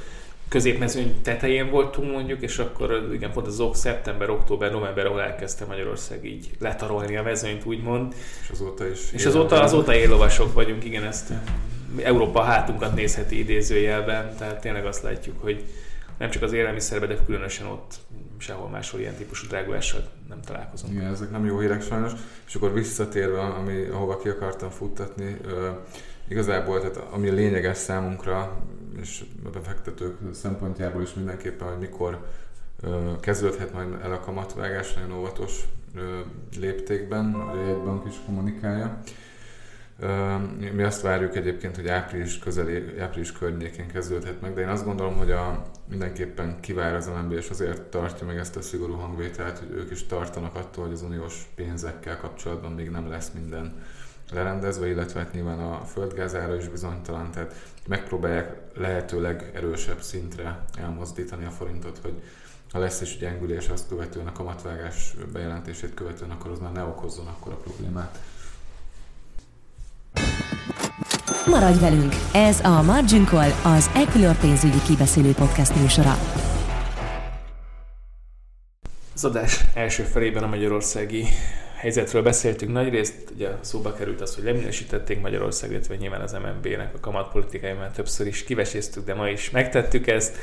középmezőny 0.48 1.22
tetején 1.22 1.70
voltunk 1.70 2.12
mondjuk, 2.12 2.42
és 2.42 2.58
akkor 2.58 3.08
igen, 3.12 3.32
pont 3.32 3.46
az 3.46 3.60
ok, 3.60 3.76
szeptember, 3.76 4.30
október, 4.30 4.70
november, 4.70 5.06
ahol 5.06 5.20
elkezdte 5.20 5.64
Magyarország 5.64 6.24
így 6.24 6.50
letarolni 6.58 7.16
a 7.16 7.22
mezőnyt, 7.22 7.64
úgymond. 7.64 8.14
És 8.42 8.50
azóta 8.50 8.88
is. 8.88 9.12
És 9.12 9.26
azóta, 9.26 9.62
azóta 9.62 9.94
éllovasok 9.94 10.52
vagyunk, 10.52 10.84
igen, 10.84 11.04
ezt 11.04 11.32
Európa 12.02 12.42
hátunkat 12.42 12.94
nézheti 12.94 13.38
idézőjelben, 13.38 14.34
tehát 14.38 14.60
tényleg 14.60 14.86
azt 14.86 15.02
látjuk, 15.02 15.42
hogy 15.42 15.64
nem 16.18 16.30
csak 16.30 16.42
az 16.42 16.52
élelmiszerben, 16.52 17.08
de 17.08 17.16
különösen 17.26 17.66
ott 17.66 17.94
sehol 18.38 18.68
máshol 18.68 19.00
ilyen 19.00 19.14
típusú 19.14 19.46
drágulással 19.46 20.08
nem 20.28 20.40
találkozom. 20.40 20.90
Igen, 20.90 21.12
ezek 21.12 21.30
nem 21.30 21.46
jó 21.46 21.58
hírek 21.58 21.82
sajnos. 21.82 22.12
És 22.46 22.54
akkor 22.54 22.72
visszatérve, 22.72 23.40
ami, 23.40 23.84
ahova 23.84 24.18
ki 24.18 24.28
akartam 24.28 24.70
futtatni, 24.70 25.36
igazából, 26.28 26.80
tehát 26.80 26.96
ami 27.10 27.30
lényeges 27.30 27.76
számunkra, 27.76 28.56
és 29.00 29.24
a 29.44 29.48
befektetők 29.48 30.34
szempontjából 30.34 31.02
is 31.02 31.14
mindenképpen, 31.14 31.68
hogy 31.68 31.78
mikor 31.78 32.26
kezdődhet 33.20 33.72
majd 33.72 33.98
el 34.02 34.12
a 34.12 34.20
kamatvágás, 34.20 34.94
nagyon 34.94 35.12
óvatos 35.12 35.64
léptékben, 36.58 37.34
a 37.34 37.60
jegybank 37.60 38.06
is 38.08 38.14
kommunikálja. 38.26 39.00
Mi 40.72 40.82
azt 40.82 41.00
várjuk 41.02 41.36
egyébként, 41.36 41.76
hogy 41.76 41.88
április, 41.88 42.38
közeli, 42.38 42.98
április 42.98 43.32
környékén 43.32 43.86
kezdődhet 43.86 44.40
meg, 44.40 44.54
de 44.54 44.60
én 44.60 44.68
azt 44.68 44.84
gondolom, 44.84 45.16
hogy 45.16 45.30
a, 45.30 45.62
mindenképpen 45.88 46.60
kivár 46.60 46.94
az 46.94 47.06
MNB, 47.06 47.32
és 47.32 47.50
azért 47.50 47.82
tartja 47.82 48.26
meg 48.26 48.36
ezt 48.36 48.56
a 48.56 48.62
szigorú 48.62 48.94
hangvételt, 48.94 49.58
hogy 49.58 49.70
ők 49.70 49.90
is 49.90 50.06
tartanak 50.06 50.54
attól, 50.54 50.84
hogy 50.84 50.92
az 50.92 51.02
uniós 51.02 51.46
pénzekkel 51.54 52.18
kapcsolatban 52.18 52.72
még 52.72 52.90
nem 52.90 53.08
lesz 53.08 53.30
minden 53.30 53.82
lerendezve, 54.32 54.88
illetve 54.88 55.20
hát 55.20 55.32
nyilván 55.32 55.58
a 55.58 55.84
földgázára 55.84 56.56
is 56.56 56.68
bizonytalan, 56.68 57.30
tehát 57.30 57.54
megpróbálják 57.86 58.56
lehetőleg 58.74 59.50
erősebb 59.54 60.00
szintre 60.00 60.64
elmozdítani 60.78 61.44
a 61.44 61.50
forintot, 61.50 61.98
hogy 62.02 62.22
ha 62.72 62.78
lesz 62.78 63.00
is 63.00 63.16
gyengülés 63.18 63.68
azt 63.68 63.88
követően, 63.88 64.26
a 64.26 64.32
kamatvágás 64.32 65.14
bejelentését 65.32 65.94
követően, 65.94 66.30
akkor 66.30 66.50
az 66.50 66.58
már 66.58 66.72
ne 66.72 66.82
okozzon 66.82 67.26
akkor 67.26 67.52
a 67.52 67.56
problémát. 67.56 68.18
Maradj 71.46 71.78
velünk! 71.78 72.12
Ez 72.32 72.60
a 72.60 72.82
Margin 72.82 73.26
Call, 73.26 73.50
az 73.64 73.90
Equilor 73.94 74.36
pénzügyi 74.36 74.82
kibeszélő 74.86 75.32
podcast 75.32 75.80
műsora. 75.80 76.18
Az 79.14 79.24
adás 79.24 79.64
első 79.74 80.02
felében 80.02 80.42
a 80.42 80.46
magyarországi 80.46 81.24
helyzetről 81.78 82.22
beszéltünk 82.22 82.72
nagyrészt, 82.72 83.14
ugye 83.34 83.48
szóba 83.60 83.92
került 83.92 84.20
az, 84.20 84.34
hogy 84.34 84.44
leminősítették 84.44 85.20
Magyarország, 85.20 85.70
illetve 85.70 85.96
nyilván 85.96 86.20
az 86.20 86.32
MNB-nek 86.32 86.94
a 86.94 87.00
kamatpolitikai, 87.00 87.72
mert 87.72 87.94
többször 87.94 88.26
is 88.26 88.44
kiveséztük, 88.44 89.04
de 89.04 89.14
ma 89.14 89.28
is 89.28 89.50
megtettük 89.50 90.06
ezt, 90.06 90.36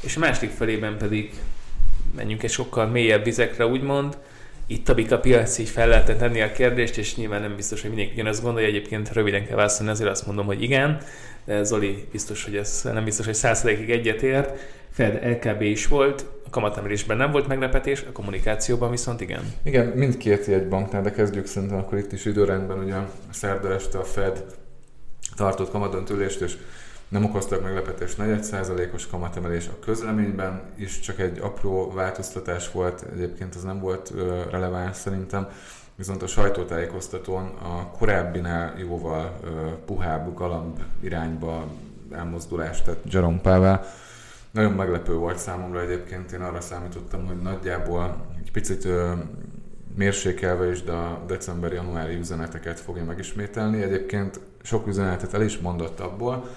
és 0.00 0.16
a 0.16 0.20
másik 0.20 0.50
felében 0.50 0.98
pedig 0.98 1.32
menjünk 2.16 2.42
egy 2.42 2.50
sokkal 2.50 2.86
mélyebb 2.86 3.24
vizekre, 3.24 3.66
úgymond, 3.66 4.18
itt 4.66 4.88
a 4.88 4.94
bika 4.94 5.18
piac 5.18 5.58
így 5.58 5.68
fel 5.68 5.88
lehetne 5.88 6.16
tenni 6.16 6.40
a 6.40 6.52
kérdést, 6.52 6.96
és 6.96 7.16
nyilván 7.16 7.40
nem 7.40 7.56
biztos, 7.56 7.80
hogy 7.80 7.90
mindenki 7.90 8.14
ugyanazt 8.14 8.42
gondolja, 8.42 8.68
egyébként 8.68 9.12
röviden 9.12 9.46
kell 9.46 9.56
válaszolni, 9.56 9.92
ezért 9.92 10.10
azt 10.10 10.26
mondom, 10.26 10.46
hogy 10.46 10.62
igen, 10.62 11.00
de 11.48 11.62
Zoli 11.62 12.08
biztos, 12.12 12.44
hogy 12.44 12.56
ez 12.56 12.80
nem 12.82 13.04
biztos, 13.04 13.26
hogy 13.26 13.34
százszerékig 13.34 13.90
egyetért. 13.90 14.58
Fed, 14.90 15.20
LKB 15.24 15.62
is 15.62 15.86
volt, 15.86 16.26
a 16.46 16.50
kamatemelésben 16.50 17.16
nem 17.16 17.30
volt 17.30 17.48
meglepetés, 17.48 18.04
a 18.08 18.12
kommunikációban 18.12 18.90
viszont 18.90 19.20
igen. 19.20 19.52
Igen, 19.62 19.86
mindkét 19.86 20.46
jegybanknál, 20.46 21.02
de 21.02 21.10
kezdjük 21.10 21.46
szerintem 21.46 21.78
akkor 21.78 21.98
itt 21.98 22.12
is 22.12 22.24
időrendben, 22.24 22.78
ugye 22.78 22.94
szerda 23.30 23.72
este 23.72 23.98
a 23.98 24.04
Fed 24.04 24.44
tartott 25.36 25.70
kamadöntülést, 25.70 26.40
és 26.40 26.56
nem 27.08 27.24
okoztak 27.24 27.62
meglepetést 27.62 28.16
4%-os 28.18 29.06
kamatemelés 29.06 29.66
a 29.66 29.84
közleményben 29.84 30.62
is, 30.76 31.00
csak 31.00 31.18
egy 31.18 31.38
apró 31.38 31.92
változtatás 31.92 32.70
volt, 32.70 33.04
egyébként 33.12 33.54
az 33.54 33.62
nem 33.62 33.80
volt 33.80 34.12
releváns 34.50 34.96
szerintem, 34.96 35.48
viszont 35.98 36.22
a 36.22 36.26
sajtótájékoztatón 36.26 37.46
a 37.46 37.90
korábbinál 37.98 38.78
jóval 38.78 39.40
puhább 39.86 40.34
galamb 40.34 40.80
irányba 41.00 41.66
elmozdulást 42.12 42.84
tett 42.84 43.12
Jerome 43.12 43.38
Powell, 43.38 43.84
nagyon 44.50 44.72
meglepő 44.72 45.14
volt 45.14 45.38
számomra 45.38 45.80
egyébként, 45.80 46.32
én 46.32 46.40
arra 46.40 46.60
számítottam, 46.60 47.26
hogy 47.26 47.42
nagyjából 47.42 48.26
egy 48.38 48.50
picit 48.52 48.84
ö, 48.84 49.12
mérsékelve 49.96 50.70
is, 50.70 50.82
de 50.82 50.92
a 50.92 51.22
decemberi-januári 51.26 52.14
üzeneteket 52.14 52.80
fogja 52.80 53.04
megismételni. 53.04 53.82
Egyébként 53.82 54.40
sok 54.62 54.86
üzenetet 54.86 55.34
el 55.34 55.42
is 55.42 55.58
mondott 55.58 56.00
abból, 56.00 56.48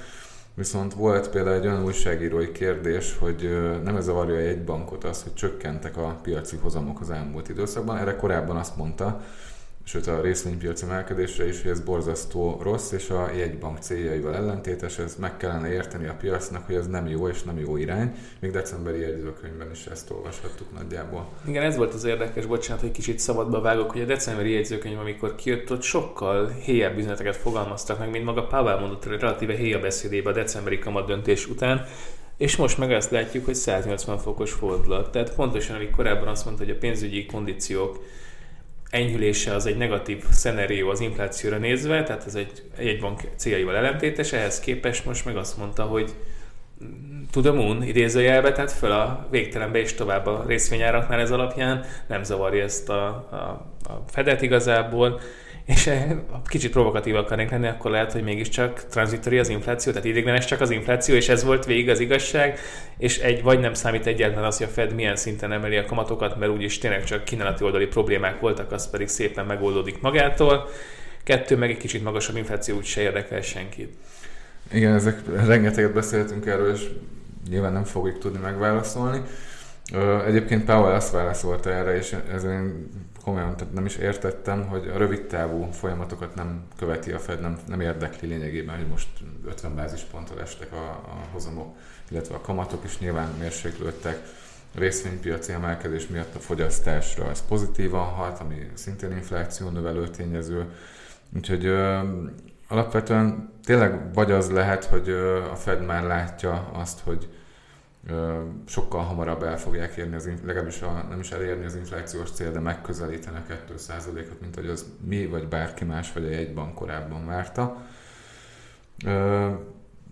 Viszont 0.53 0.93
volt 0.93 1.29
például 1.29 1.55
egy 1.55 1.67
olyan 1.67 1.83
újságírói 1.83 2.51
kérdés, 2.51 3.17
hogy 3.17 3.49
nem 3.83 3.95
ez 3.95 4.03
zavarja 4.03 4.35
egy 4.35 4.63
bankot 4.63 5.03
az, 5.03 5.23
hogy 5.23 5.33
csökkentek 5.33 5.97
a 5.97 6.19
piaci 6.21 6.57
hozamok 6.61 6.99
az 6.99 7.09
elmúlt 7.09 7.49
időszakban. 7.49 7.97
Erre 7.97 8.15
korábban 8.15 8.57
azt 8.57 8.77
mondta, 8.77 9.21
sőt 9.83 10.07
a 10.07 10.21
részvénypiaci 10.21 10.85
emelkedésre 10.85 11.47
is, 11.47 11.61
hogy 11.61 11.71
ez 11.71 11.79
borzasztó 11.79 12.59
rossz, 12.61 12.91
és 12.91 13.09
a 13.09 13.31
jegybank 13.35 13.77
céljaival 13.77 14.35
ellentétes, 14.35 14.97
ez 14.97 15.15
meg 15.19 15.37
kellene 15.37 15.71
érteni 15.71 16.07
a 16.07 16.15
piacnak, 16.19 16.65
hogy 16.65 16.75
ez 16.75 16.87
nem 16.87 17.07
jó 17.07 17.27
és 17.27 17.43
nem 17.43 17.59
jó 17.59 17.77
irány. 17.77 18.15
Még 18.39 18.51
decemberi 18.51 18.99
jegyzőkönyvben 18.99 19.71
is 19.71 19.85
ezt 19.85 20.11
olvashattuk 20.11 20.67
nagyjából. 20.73 21.27
Igen, 21.47 21.63
ez 21.63 21.77
volt 21.77 21.93
az 21.93 22.03
érdekes, 22.03 22.45
bocsánat, 22.45 22.81
hogy 22.81 22.91
kicsit 22.91 23.19
szabadba 23.19 23.61
vágok, 23.61 23.91
hogy 23.91 24.01
a 24.01 24.05
decemberi 24.05 24.51
jegyzőkönyv, 24.51 24.99
amikor 24.99 25.35
kijött, 25.35 25.71
ott 25.71 25.81
sokkal 25.81 26.47
héjabb 26.47 26.97
üzeneteket 26.97 27.35
fogalmaztak 27.35 27.99
meg, 27.99 28.09
mint 28.09 28.25
maga 28.25 28.47
Pavel 28.47 28.79
mondott 28.79 29.05
relatíve 29.05 29.53
héja 29.53 29.79
beszédébe 29.79 30.29
a 30.29 30.33
decemberi 30.33 30.79
kamat 30.79 31.07
döntés 31.07 31.47
után, 31.47 31.85
és 32.37 32.55
most 32.55 32.77
meg 32.77 32.91
azt 32.91 33.11
látjuk, 33.11 33.45
hogy 33.45 33.55
180 33.55 34.17
fokos 34.17 34.51
fordulat. 34.51 35.11
Tehát 35.11 35.35
pontosan, 35.35 35.75
amikor 35.75 35.95
korábban 35.95 36.27
azt 36.27 36.45
mondta, 36.45 36.63
hogy 36.63 36.73
a 36.73 36.77
pénzügyi 36.77 37.25
kondíciók 37.25 38.03
enyhülése 38.91 39.53
az 39.53 39.65
egy 39.65 39.77
negatív 39.77 40.23
szenárió 40.31 40.89
az 40.89 40.99
inflációra 40.99 41.57
nézve, 41.57 42.03
tehát 42.03 42.25
ez 42.25 42.35
egy 42.35 42.63
jegybank 42.79 43.21
céljaival 43.35 43.75
ellentétes, 43.75 44.33
ehhez 44.33 44.59
képest 44.59 45.05
most 45.05 45.25
meg 45.25 45.37
azt 45.37 45.57
mondta, 45.57 45.83
hogy 45.83 46.13
to 47.31 47.41
the 47.41 47.51
moon 47.51 47.83
idézőjelbe, 47.83 48.51
tehát 48.51 48.71
föl 48.71 48.91
a 48.91 49.27
végtelenbe 49.29 49.79
és 49.79 49.93
tovább 49.93 50.25
a 50.25 50.43
részvényáraknál 50.47 51.19
ez 51.19 51.31
alapján, 51.31 51.85
nem 52.07 52.23
zavarja 52.23 52.63
ezt 52.63 52.89
a, 52.89 53.05
a, 53.07 53.35
a 53.91 54.03
fedet 54.07 54.41
igazából. 54.41 55.19
És 55.71 55.87
eh, 55.87 56.11
kicsit 56.45 56.71
provokatív 56.71 57.15
akarnék 57.15 57.49
lenni, 57.49 57.67
akkor 57.67 57.91
lehet, 57.91 58.11
hogy 58.11 58.23
mégiscsak 58.23 58.85
transitori 58.89 59.39
az 59.39 59.49
infláció, 59.49 59.91
tehát 59.91 60.07
ideiglenes 60.07 60.45
csak 60.45 60.61
az 60.61 60.69
infláció, 60.69 61.15
és 61.15 61.29
ez 61.29 61.43
volt 61.43 61.65
végig 61.65 61.89
az 61.89 61.99
igazság, 61.99 62.59
és 62.97 63.19
egy 63.19 63.43
vagy 63.43 63.59
nem 63.59 63.73
számít 63.73 64.05
egyáltalán 64.05 64.45
az, 64.45 64.57
hogy 64.57 64.67
a 64.67 64.69
Fed 64.69 64.93
milyen 64.93 65.15
szinten 65.15 65.51
emeli 65.51 65.77
a 65.77 65.85
kamatokat, 65.85 66.39
mert 66.39 66.51
úgyis 66.51 66.77
tényleg 66.77 67.03
csak 67.03 67.23
kínálati 67.23 67.63
oldali 67.63 67.85
problémák 67.85 68.39
voltak, 68.39 68.71
az 68.71 68.89
pedig 68.89 69.07
szépen 69.07 69.45
megoldódik 69.45 70.01
magától. 70.01 70.69
Kettő, 71.23 71.57
meg 71.57 71.69
egy 71.69 71.77
kicsit 71.77 72.03
magasabb 72.03 72.37
infláció 72.37 72.75
úgy 72.75 72.85
se 72.85 73.01
érdekel 73.01 73.41
senkit. 73.41 73.93
Igen, 74.71 74.93
ezek 74.93 75.19
rengeteget 75.45 75.93
beszéltünk 75.93 76.45
erről, 76.45 76.73
és 76.73 76.89
nyilván 77.49 77.73
nem 77.73 77.83
fogjuk 77.83 78.19
tudni 78.19 78.39
megválaszolni. 78.39 79.21
Egyébként 80.25 80.65
Powell 80.65 80.93
azt 80.93 81.11
válaszolta 81.11 81.71
erre, 81.71 81.95
és 81.95 82.15
én 82.43 82.89
komolyan 83.23 83.57
tehát 83.57 83.73
nem 83.73 83.85
is 83.85 83.95
értettem, 83.95 84.67
hogy 84.67 84.87
a 84.87 84.97
rövid 84.97 85.25
távú 85.25 85.69
folyamatokat 85.71 86.35
nem 86.35 86.63
követi 86.77 87.11
a 87.11 87.19
Fed, 87.19 87.41
nem, 87.41 87.59
nem 87.67 87.81
érdekli 87.81 88.27
lényegében, 88.27 88.77
hogy 88.77 88.87
most 88.87 89.07
50 89.45 89.75
bázisponttal 89.75 90.41
estek 90.41 90.71
a, 90.71 90.89
a 90.89 91.27
hozamok, 91.31 91.75
illetve 92.09 92.35
a 92.35 92.41
kamatok 92.41 92.83
is 92.83 92.99
nyilván 92.99 93.29
mérséklődtek. 93.39 94.23
A 94.75 94.79
részvénypiaci 94.79 95.51
emelkedés 95.51 96.07
miatt 96.07 96.35
a 96.35 96.39
fogyasztásra 96.39 97.29
ez 97.29 97.45
pozitívan 97.47 98.05
hat, 98.05 98.39
ami 98.39 98.69
szintén 98.73 99.11
infláció 99.11 99.69
növelő 99.69 100.07
tényező. 100.07 100.65
Úgyhogy 101.35 101.65
ö, 101.65 101.99
alapvetően 102.67 103.53
tényleg 103.63 104.13
vagy 104.13 104.31
az 104.31 104.49
lehet, 104.49 104.85
hogy 104.85 105.09
ö, 105.09 105.43
a 105.51 105.55
Fed 105.55 105.85
már 105.85 106.03
látja 106.03 106.69
azt, 106.73 106.99
hogy 106.99 107.27
sokkal 108.65 109.01
hamarabb 109.01 109.43
el 109.43 109.57
fogják 109.57 109.95
érni, 109.95 110.15
az, 110.15 110.29
legalábbis 110.45 110.81
a, 110.81 111.05
nem 111.09 111.19
is 111.19 111.31
elérni 111.31 111.65
az 111.65 111.75
inflációs 111.75 112.31
cél, 112.31 112.51
de 112.51 112.59
megközelíteni 112.59 113.37
a 113.37 113.53
2%-ot, 113.73 114.41
mint 114.41 114.55
hogy 114.55 114.67
az 114.67 114.85
mi 115.07 115.25
vagy 115.25 115.47
bárki 115.47 115.85
más 115.85 116.13
vagy 116.13 116.25
a 116.25 116.29
jegybank 116.29 116.73
korábban 116.73 117.25
várta. 117.25 117.85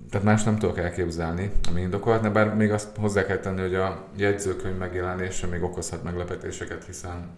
Tehát 0.09 0.23
más 0.23 0.43
nem 0.43 0.57
tudok 0.57 0.77
elképzelni, 0.77 1.51
ami 1.69 1.81
indokolt, 1.81 2.31
bár 2.31 2.55
még 2.55 2.71
azt 2.71 2.97
hozzá 2.97 3.25
kell 3.25 3.37
tenni, 3.37 3.61
hogy 3.61 3.75
a 3.75 4.07
jegyzőkönyv 4.15 4.77
megjelenése 4.77 5.47
még 5.47 5.63
okozhat 5.63 6.03
meglepetéseket, 6.03 6.85
hiszen 6.85 7.37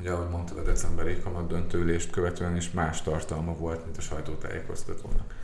ugye 0.00 0.10
ahogy 0.10 0.30
mondtad, 0.30 0.58
a 0.58 0.62
decemberi 0.62 1.20
kamat 1.22 1.46
döntőülést 1.46 2.10
követően 2.10 2.56
is 2.56 2.70
más 2.70 3.02
tartalma 3.02 3.56
volt, 3.56 3.84
mint 3.84 3.96
a 3.96 4.00
sajtótájékoztatónak. 4.00 5.34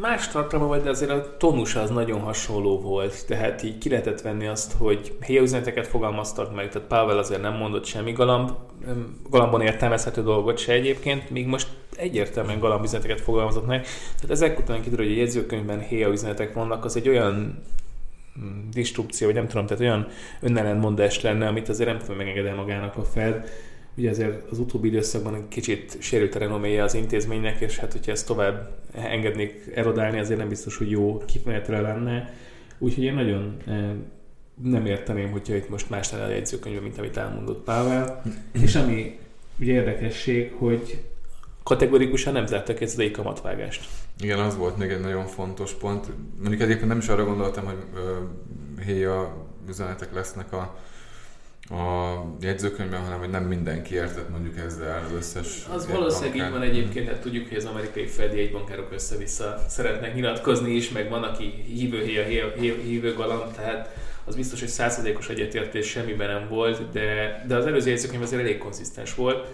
Más 0.00 0.28
tartalma 0.28 0.66
volt, 0.66 0.82
de 0.82 0.90
azért 0.90 1.10
a 1.10 1.36
tonus 1.36 1.74
az 1.74 1.90
nagyon 1.90 2.20
hasonló 2.20 2.80
volt, 2.80 3.26
tehát 3.26 3.62
így 3.62 3.78
ki 3.78 3.88
lehetett 3.88 4.20
venni 4.20 4.46
azt, 4.46 4.72
hogy 4.72 5.16
helyi 5.20 5.38
üzeneteket 5.38 5.86
fogalmaztak 5.86 6.54
meg, 6.54 6.68
tehát 6.68 6.88
Pavel 6.88 7.18
azért 7.18 7.42
nem 7.42 7.54
mondott 7.54 7.84
semmi 7.84 8.12
galamb, 8.12 8.50
galambon 9.30 9.60
értelmezhető 9.60 10.22
dolgot 10.22 10.58
se 10.58 10.72
egyébként, 10.72 11.30
míg 11.30 11.46
most 11.46 11.68
egyértelműen 11.96 12.58
galamb 12.58 12.84
üzeneteket 12.84 13.20
fogalmazott 13.20 13.66
meg. 13.66 13.82
Tehát 14.14 14.30
ezek 14.30 14.58
után 14.58 14.82
kiderül, 14.82 15.06
hogy 15.06 15.14
a 15.14 15.18
jegyzőkönyvben 15.18 15.80
héja 15.80 16.08
üzenetek 16.08 16.52
vannak, 16.52 16.84
az 16.84 16.96
egy 16.96 17.08
olyan 17.08 17.62
mm, 18.40 18.70
distrupció, 18.70 19.26
vagy 19.26 19.36
nem 19.36 19.48
tudom, 19.48 19.66
tehát 19.66 19.82
olyan 19.82 20.06
önellentmondás 20.40 21.20
lenne, 21.20 21.46
amit 21.46 21.68
azért 21.68 21.88
nem 21.88 21.98
tud 21.98 22.16
megengedni 22.16 22.50
magának 22.50 22.96
a 22.96 23.04
Fed 23.04 23.48
Ugye 23.96 24.10
azért 24.10 24.50
az 24.50 24.58
utóbbi 24.58 24.88
időszakban 24.88 25.34
egy 25.34 25.48
kicsit 25.48 25.96
sérült 26.00 26.34
a 26.34 26.38
renoméja 26.38 26.84
az 26.84 26.94
intézménynek, 26.94 27.60
és 27.60 27.78
hát 27.78 27.92
hogyha 27.92 28.12
ezt 28.12 28.26
tovább 28.26 28.78
engednék 28.92 29.70
erodálni, 29.74 30.18
azért 30.18 30.38
nem 30.38 30.48
biztos, 30.48 30.76
hogy 30.76 30.90
jó 30.90 31.22
kimenetre 31.26 31.80
lenne. 31.80 32.34
Úgyhogy 32.78 33.04
én 33.04 33.14
nagyon 33.14 33.56
eh, 33.66 33.90
nem 34.62 34.86
érteném, 34.86 35.30
hogyha 35.30 35.54
itt 35.54 35.68
most 35.68 35.90
más 35.90 36.12
lenne 36.12 36.24
a 36.24 36.28
jegyzőkönyv, 36.28 36.82
mint 36.82 36.98
amit 36.98 37.16
elmondott 37.16 37.64
Pável. 37.64 38.22
és 38.64 38.74
ami 38.74 39.18
ugye 39.60 39.72
érdekesség, 39.72 40.52
hogy 40.52 41.02
kategorikusan 41.62 42.32
nem 42.32 42.46
zártak 42.46 42.80
egy 42.80 42.88
az 42.88 43.10
kamatvágást. 43.12 43.88
Igen, 44.20 44.38
az 44.38 44.56
volt 44.56 44.76
még 44.76 44.90
egy 44.90 45.00
nagyon 45.00 45.26
fontos 45.26 45.72
pont. 45.72 46.06
Mondjuk 46.38 46.60
egyébként 46.60 46.88
nem 46.88 46.98
is 46.98 47.08
arra 47.08 47.24
gondoltam, 47.24 47.64
hogy 47.64 47.84
héja 48.84 49.46
üzenetek 49.68 50.14
lesznek 50.14 50.52
a 50.52 50.78
a 51.70 52.14
jegyzőkönyvben, 52.40 53.00
hanem 53.00 53.18
hogy 53.18 53.30
nem 53.30 53.44
mindenki 53.44 53.94
értett 53.94 54.30
mondjuk 54.30 54.58
ezzel 54.58 55.04
az 55.06 55.12
összes 55.16 55.66
Az 55.72 55.86
valószínűleg 55.86 56.36
így 56.36 56.50
van 56.50 56.62
egyébként, 56.62 57.08
hát 57.08 57.20
tudjuk, 57.20 57.48
hogy 57.48 57.56
az 57.56 57.64
amerikai 57.64 58.06
Fed 58.06 58.34
jegybankárok 58.34 58.92
össze-vissza 58.92 59.64
szeretnek 59.68 60.14
nyilatkozni 60.14 60.70
is, 60.70 60.90
meg 60.90 61.08
van, 61.08 61.22
aki 61.22 61.44
hívő, 61.66 62.04
hívő, 62.04 62.54
hívő, 62.58 62.82
hívő 62.82 63.14
galamb, 63.14 63.54
tehát 63.54 63.96
az 64.24 64.36
biztos, 64.36 64.60
hogy 64.60 64.68
századékos 64.68 65.28
egyetértés 65.28 65.86
semmiben 65.88 66.28
nem 66.28 66.48
volt, 66.48 66.90
de, 66.92 67.42
de 67.46 67.56
az 67.56 67.66
előző 67.66 67.90
jegyzőkönyv 67.90 68.22
azért 68.22 68.42
elég 68.42 68.58
konzisztens 68.58 69.14
volt. 69.14 69.46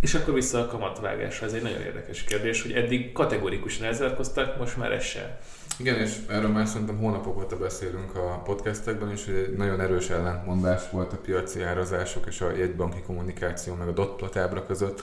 És 0.00 0.14
akkor 0.14 0.34
vissza 0.34 0.60
a 0.60 0.66
kamatvágásra. 0.66 1.46
Ez 1.46 1.52
egy 1.52 1.62
nagyon 1.62 1.80
érdekes 1.80 2.24
kérdés, 2.24 2.62
hogy 2.62 2.72
eddig 2.72 3.12
kategorikusan 3.12 3.86
elzárkoztak, 3.86 4.58
most 4.58 4.76
már 4.76 4.92
ez 4.92 5.04
sem. 5.04 5.36
Igen, 5.78 5.98
és 5.98 6.16
erről 6.28 6.50
már 6.50 6.66
szerintem 6.66 6.98
hónapok 6.98 7.36
óta 7.36 7.56
beszélünk 7.56 8.14
a 8.16 8.42
podcastekben 8.44 9.12
is, 9.12 9.24
hogy 9.24 9.34
egy 9.34 9.56
nagyon 9.56 9.80
erős 9.80 10.10
ellentmondás 10.10 10.90
volt 10.90 11.12
a 11.12 11.16
piaci 11.16 11.62
árazások 11.62 12.26
és 12.26 12.40
a 12.40 12.56
jegybanki 12.56 13.00
kommunikáció 13.06 13.74
meg 13.74 13.88
a 13.88 13.92
dot 13.92 14.36
ábra 14.36 14.66
között. 14.66 15.02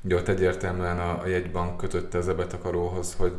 Ugye 0.00 0.16
ott 0.16 0.28
egyértelműen 0.28 0.98
a, 0.98 1.20
a 1.22 1.26
jegybank 1.26 1.76
kötötte 1.76 2.18
az 2.18 2.28
ebetakaróhoz, 2.28 3.14
hogy 3.14 3.32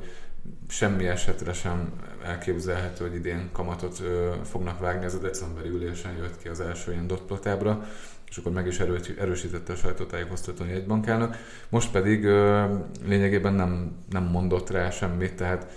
semmi 0.67 1.07
esetre 1.07 1.53
sem 1.53 1.91
elképzelhető, 2.23 3.07
hogy 3.07 3.15
idén 3.15 3.49
kamatot 3.51 3.99
ö, 3.99 4.31
fognak 4.43 4.79
vágni. 4.79 5.05
Ez 5.05 5.13
a 5.13 5.19
decemberi 5.19 5.69
ülésen 5.69 6.15
jött 6.17 6.38
ki 6.38 6.47
az 6.47 6.59
első 6.59 6.91
ilyen 6.91 7.07
dot 7.07 7.47
ábra, 7.47 7.88
és 8.29 8.38
akkor 8.38 8.51
meg 8.51 8.67
is 8.67 8.79
erősítette 9.19 9.73
a 9.73 9.75
sajtótájékoztató 9.75 10.65
jegybankának. 10.65 11.38
Most 11.69 11.91
pedig 11.91 12.23
ö, 12.23 12.63
lényegében 13.05 13.53
nem, 13.53 13.95
nem 14.09 14.23
mondott 14.23 14.69
rá 14.69 14.89
semmit, 14.89 15.35
tehát 15.35 15.67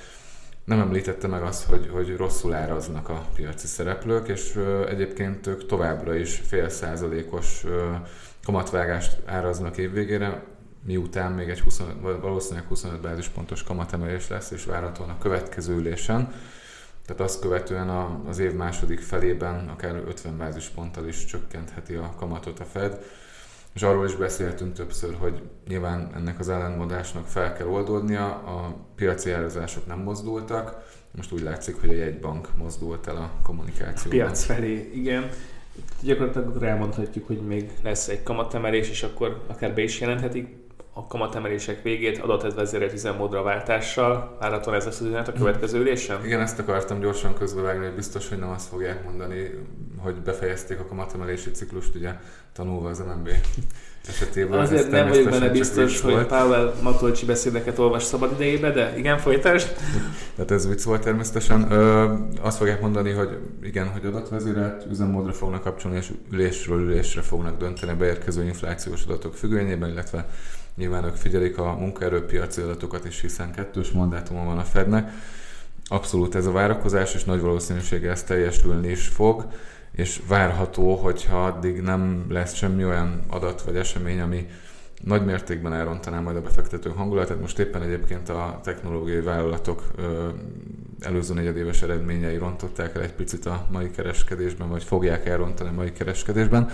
nem 0.68 0.80
említette 0.80 1.26
meg 1.26 1.42
azt, 1.42 1.64
hogy, 1.64 1.88
hogy 1.92 2.16
rosszul 2.16 2.54
áraznak 2.54 3.08
a 3.08 3.24
piaci 3.34 3.66
szereplők, 3.66 4.28
és 4.28 4.60
egyébként 4.88 5.46
ők 5.46 5.66
továbbra 5.66 6.14
is 6.14 6.42
fél 6.46 6.68
százalékos 6.68 7.64
kamatvágást 8.44 9.18
áraznak 9.26 9.76
évvégére, 9.76 10.44
miután 10.84 11.32
még 11.32 11.48
egy 11.48 11.60
20, 11.60 11.82
valószínűleg 12.20 12.66
25 12.68 13.00
bázispontos 13.00 13.62
kamatemelés 13.62 14.28
lesz, 14.28 14.50
és 14.50 14.64
várhatóan 14.64 15.10
a 15.10 15.18
következő 15.18 15.76
ülésen. 15.76 16.32
Tehát 17.06 17.22
azt 17.22 17.40
követően 17.40 17.88
az 18.28 18.38
év 18.38 18.52
második 18.52 19.00
felében 19.00 19.68
akár 19.68 20.02
50 20.06 20.36
bázisponttal 20.36 21.06
is 21.06 21.24
csökkentheti 21.24 21.94
a 21.94 22.12
kamatot 22.16 22.60
a 22.60 22.64
Fed. 22.64 23.04
És 23.78 23.84
arról 23.84 24.06
is 24.06 24.14
beszéltünk 24.14 24.72
többször, 24.72 25.14
hogy 25.18 25.42
nyilván 25.68 26.10
ennek 26.16 26.38
az 26.38 26.48
ellentmondásnak 26.48 27.26
fel 27.26 27.52
kell 27.52 27.66
oldódnia, 27.66 28.26
a 28.26 28.74
piaci 28.94 29.30
árazások 29.30 29.86
nem 29.86 29.98
mozdultak, 29.98 30.90
most 31.16 31.32
úgy 31.32 31.40
látszik, 31.40 31.80
hogy 31.80 31.88
a 31.88 31.92
jegybank 31.92 32.48
mozdult 32.56 33.06
el 33.06 33.16
a 33.16 33.30
kommunikációban. 33.42 34.20
A 34.20 34.24
piac 34.24 34.44
felé, 34.44 34.90
igen. 34.94 35.28
Gyakorlatilag 36.02 36.62
elmondhatjuk, 36.62 37.26
hogy 37.26 37.40
még 37.40 37.70
lesz 37.82 38.08
egy 38.08 38.22
kamatemelés, 38.22 38.90
és 38.90 39.02
akkor 39.02 39.44
akár 39.46 39.74
be 39.74 39.82
is 39.82 40.00
jelenthetik 40.00 40.56
a 40.98 41.06
kamatemelések 41.06 41.82
végét 41.82 42.18
adatvezérelt 42.18 42.92
üzemmódra 42.92 43.42
váltással. 43.42 44.36
Várhatóan 44.40 44.76
ez 44.76 44.84
lesz 44.84 45.00
az 45.00 45.06
üzenet 45.06 45.28
a 45.28 45.32
következő 45.32 45.80
ülésen? 45.80 46.24
Igen, 46.24 46.40
ezt 46.40 46.58
akartam 46.58 47.00
gyorsan 47.00 47.34
közbevágni, 47.34 47.84
hogy 47.84 47.94
biztos, 47.94 48.28
hogy 48.28 48.38
nem 48.38 48.48
azt 48.48 48.68
fogják 48.68 49.04
mondani, 49.04 49.50
hogy 49.98 50.14
befejezték 50.14 50.80
a 50.80 50.84
kamatemelési 50.84 51.50
ciklust, 51.50 51.94
ugye 51.94 52.12
tanulva 52.52 52.88
az 52.88 52.98
MNB 52.98 53.28
esetében. 54.08 54.58
Azért 54.60 54.90
nem 54.90 55.08
vagyok 55.08 55.30
benne 55.30 55.48
biztos, 55.48 56.00
hogy 56.00 56.26
Pavel 56.26 56.74
Matolcsi 56.82 57.26
beszédeket 57.26 57.78
olvas 57.78 58.02
szabad 58.02 58.32
idejébe, 58.32 58.70
de 58.70 58.94
igen, 58.96 59.18
folytasd. 59.18 59.76
Tehát 60.34 60.50
ez 60.50 60.68
vicc 60.68 60.82
volt 60.82 61.02
természetesen. 61.02 61.72
Ö, 61.72 62.14
azt 62.40 62.56
fogják 62.56 62.80
mondani, 62.80 63.10
hogy 63.10 63.38
igen, 63.62 63.88
hogy 63.88 64.04
adatvezérelt 64.04 64.86
üzemmódra 64.90 65.32
fognak 65.32 65.62
kapcsolni, 65.62 65.96
és 65.96 66.12
ülésről 66.32 66.80
ülésre 66.80 67.20
fognak 67.20 67.58
dönteni 67.58 67.98
beérkező 67.98 68.44
inflációs 68.44 69.04
adatok 69.04 69.34
függvényében, 69.34 69.90
illetve 69.90 70.26
Nyilván 70.78 71.04
ők 71.04 71.14
figyelik 71.14 71.58
a 71.58 71.76
munkaerőpiaci 71.78 72.60
adatokat 72.60 73.04
is, 73.04 73.20
hiszen 73.20 73.52
kettős 73.52 73.90
mandátuma 73.90 74.44
van 74.44 74.58
a 74.58 74.62
Fednek. 74.62 75.10
Abszolút 75.84 76.34
ez 76.34 76.46
a 76.46 76.52
várakozás, 76.52 77.14
és 77.14 77.24
nagy 77.24 77.40
valószínűséggel 77.40 78.10
ez 78.10 78.22
teljesülni 78.22 78.88
is 78.88 79.06
fog, 79.06 79.46
és 79.92 80.20
várható, 80.28 80.94
hogyha 80.94 81.44
addig 81.44 81.80
nem 81.80 82.26
lesz 82.28 82.54
semmi 82.54 82.84
olyan 82.84 83.22
adat 83.28 83.62
vagy 83.62 83.76
esemény, 83.76 84.20
ami 84.20 84.46
nagy 85.02 85.24
mértékben 85.24 85.72
elrontaná 85.72 86.20
majd 86.20 86.36
a 86.36 86.40
befektetők 86.40 86.96
hangulatát. 86.96 87.40
Most 87.40 87.58
éppen 87.58 87.82
egyébként 87.82 88.28
a 88.28 88.60
technológiai 88.62 89.20
vállalatok 89.20 89.82
előző 91.00 91.34
negyedéves 91.34 91.82
eredményei 91.82 92.36
rontották 92.36 92.96
el 92.96 93.02
egy 93.02 93.14
picit 93.14 93.46
a 93.46 93.66
mai 93.70 93.90
kereskedésben, 93.90 94.68
vagy 94.68 94.82
fogják 94.82 95.26
elrontani 95.26 95.68
a 95.68 95.72
mai 95.72 95.92
kereskedésben 95.92 96.70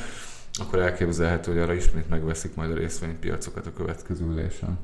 akkor 0.61 0.79
elképzelhető, 0.79 1.53
hogy 1.53 1.61
arra 1.61 1.73
ismét 1.73 2.09
megveszik 2.09 2.55
majd 2.55 2.71
a 2.71 2.75
részvénypiacokat 2.75 3.67
a 3.67 3.73
következő 3.73 4.25
ülésen. 4.25 4.79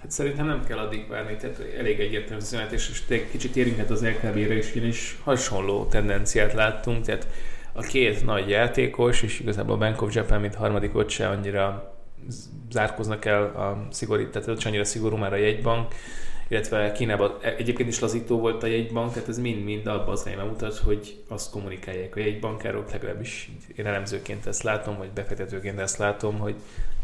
Hát 0.00 0.10
szerintem 0.10 0.46
nem 0.46 0.64
kell 0.64 0.78
addig 0.78 1.08
várni, 1.08 1.36
tehát 1.36 1.60
elég 1.78 2.00
egyértelmű 2.00 2.42
üzenet, 2.42 2.72
és 2.72 2.88
most 2.88 3.28
kicsit 3.30 3.56
érintett 3.56 3.90
az 3.90 4.04
LKB-re 4.04 4.56
is, 4.56 4.74
ugyanis 4.74 5.18
hasonló 5.24 5.86
tendenciát 5.86 6.52
láttunk, 6.52 7.04
tehát 7.04 7.28
a 7.72 7.80
két 7.82 8.24
nagy 8.24 8.48
játékos, 8.48 9.22
és 9.22 9.40
igazából 9.40 9.74
a 9.74 9.78
Bank 9.78 10.02
of 10.02 10.14
Japan, 10.14 10.40
mint 10.40 10.54
harmadikot 10.54 11.08
se 11.08 11.28
annyira 11.28 11.94
zárkoznak 12.70 13.24
el 13.24 13.42
a 13.42 13.86
szigorít, 13.90 14.28
tehát 14.28 14.48
ez 14.48 14.64
annyira 14.64 14.84
szigorú 14.84 15.16
már 15.16 15.32
a 15.32 15.36
jegybank, 15.36 15.94
illetve 16.48 16.92
Kínában 16.92 17.36
egyébként 17.56 17.88
is 17.88 18.00
lazító 18.00 18.38
volt 18.38 18.62
a 18.62 18.66
jegybank, 18.66 19.12
tehát 19.12 19.28
ez 19.28 19.38
mind-mind 19.38 19.86
abban 19.86 20.08
az 20.08 20.26
irányba 20.26 20.44
mutat, 20.44 20.76
hogy 20.76 21.16
azt 21.28 21.50
kommunikálják 21.50 22.16
a 22.16 22.20
jegybankárok, 22.20 22.90
legalábbis 22.90 23.50
én 23.76 23.86
elemzőként 23.86 24.46
ezt 24.46 24.62
látom, 24.62 24.96
vagy 24.96 25.08
befektetőként 25.08 25.78
ezt 25.78 25.98
látom, 25.98 26.38
hogy 26.38 26.54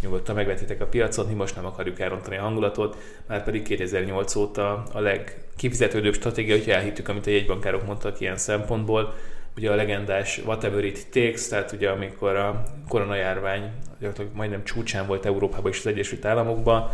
nyugodtan 0.03 0.35
megvetitek 0.35 0.81
a 0.81 0.87
piacot, 0.87 1.29
mi 1.29 1.35
most 1.35 1.57
nem 1.57 1.67
akarjuk 1.67 2.01
elrontani 2.01 2.37
a 2.37 2.43
hangulatot, 2.43 2.97
már 3.27 3.45
pedig 3.45 3.63
2008 3.63 4.35
óta 4.35 4.83
a 4.93 5.01
legkifizetődőbb 5.01 6.15
stratégia, 6.15 6.57
hogyha 6.57 6.73
elhittük, 6.73 7.09
amit 7.09 7.27
a 7.27 7.31
jegybankárok 7.31 7.87
mondtak 7.87 8.21
ilyen 8.21 8.37
szempontból, 8.37 9.15
ugye 9.57 9.71
a 9.71 9.75
legendás 9.75 10.39
whatever 10.45 10.85
it 10.85 11.07
takes, 11.11 11.49
tehát 11.49 11.73
ugye 11.73 11.91
amikor 11.91 12.37
a 12.37 12.63
koronajárvány 12.89 13.71
majdnem 14.33 14.65
csúcsán 14.65 15.07
volt 15.07 15.27
Európában 15.27 15.71
és 15.71 15.79
az 15.79 15.87
Egyesült 15.87 16.25
Államokban, 16.25 16.91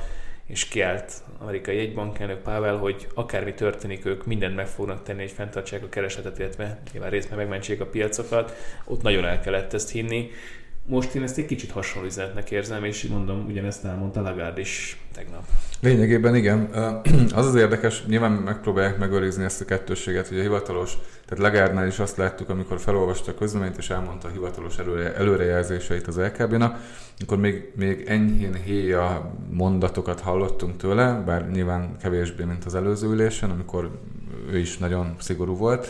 és 0.49 0.69
kiállt 0.69 1.13
amerikai 1.39 1.77
jegybankelnök 1.77 2.43
Pavel, 2.43 2.77
hogy 2.77 3.07
akármi 3.15 3.55
történik, 3.55 4.05
ők 4.05 4.27
mindent 4.27 4.55
meg 4.55 4.67
fognak 4.67 5.03
tenni, 5.03 5.21
hogy 5.21 5.31
fenntartsák 5.31 5.83
a 5.83 5.89
keresletet, 5.89 6.39
illetve 6.39 6.81
nyilván 6.93 7.11
részben 7.11 7.39
megmentsék 7.39 7.81
a 7.81 7.87
piacokat. 7.87 8.57
Ott 8.85 9.03
nagyon 9.03 9.25
el 9.25 9.41
kellett 9.41 9.73
ezt 9.73 9.91
hinni. 9.91 10.31
Most 10.91 11.15
én 11.15 11.23
ezt 11.23 11.39
egy 11.39 11.47
kicsit 11.47 11.71
hasonló 11.71 12.09
üzenetnek 12.09 12.51
érzem, 12.51 12.85
és 12.85 13.07
mondom, 13.07 13.45
ugyanezt 13.49 13.85
elmondta 13.85 14.21
Lagarde 14.21 14.61
is 14.61 15.01
tegnap. 15.15 15.43
Lényegében 15.81 16.35
igen. 16.35 16.61
Az 17.35 17.47
az 17.47 17.55
érdekes, 17.55 18.05
nyilván 18.07 18.33
megpróbálják 18.33 18.99
megőrizni 18.99 19.45
ezt 19.45 19.61
a 19.61 19.65
kettősséget, 19.65 20.29
hogy 20.29 20.39
a 20.39 20.43
hivatalos, 20.43 20.93
tehát 21.27 21.45
Lagarde 21.45 21.87
is 21.87 21.99
azt 21.99 22.17
láttuk, 22.17 22.49
amikor 22.49 22.81
felolvasta 22.81 23.31
a 23.31 23.35
közleményt, 23.35 23.77
és 23.77 23.91
elmondta 23.91 24.29
a 24.29 24.31
hivatalos 24.31 24.79
előre, 24.79 25.15
előrejelzéseit 25.15 26.07
az 26.07 26.19
LKB-nak, 26.19 26.81
akkor 27.19 27.39
még, 27.39 27.73
még 27.77 28.05
enyhén 28.07 28.55
héja 28.55 29.35
mondatokat 29.51 30.21
hallottunk 30.21 30.77
tőle, 30.77 31.23
bár 31.27 31.51
nyilván 31.51 31.97
kevésbé, 32.03 32.45
mint 32.45 32.65
az 32.65 32.75
előző 32.75 33.09
ülésen, 33.09 33.51
amikor 33.51 33.91
ő 34.51 34.59
is 34.59 34.79
nagyon 34.79 35.15
szigorú 35.19 35.57
volt, 35.57 35.89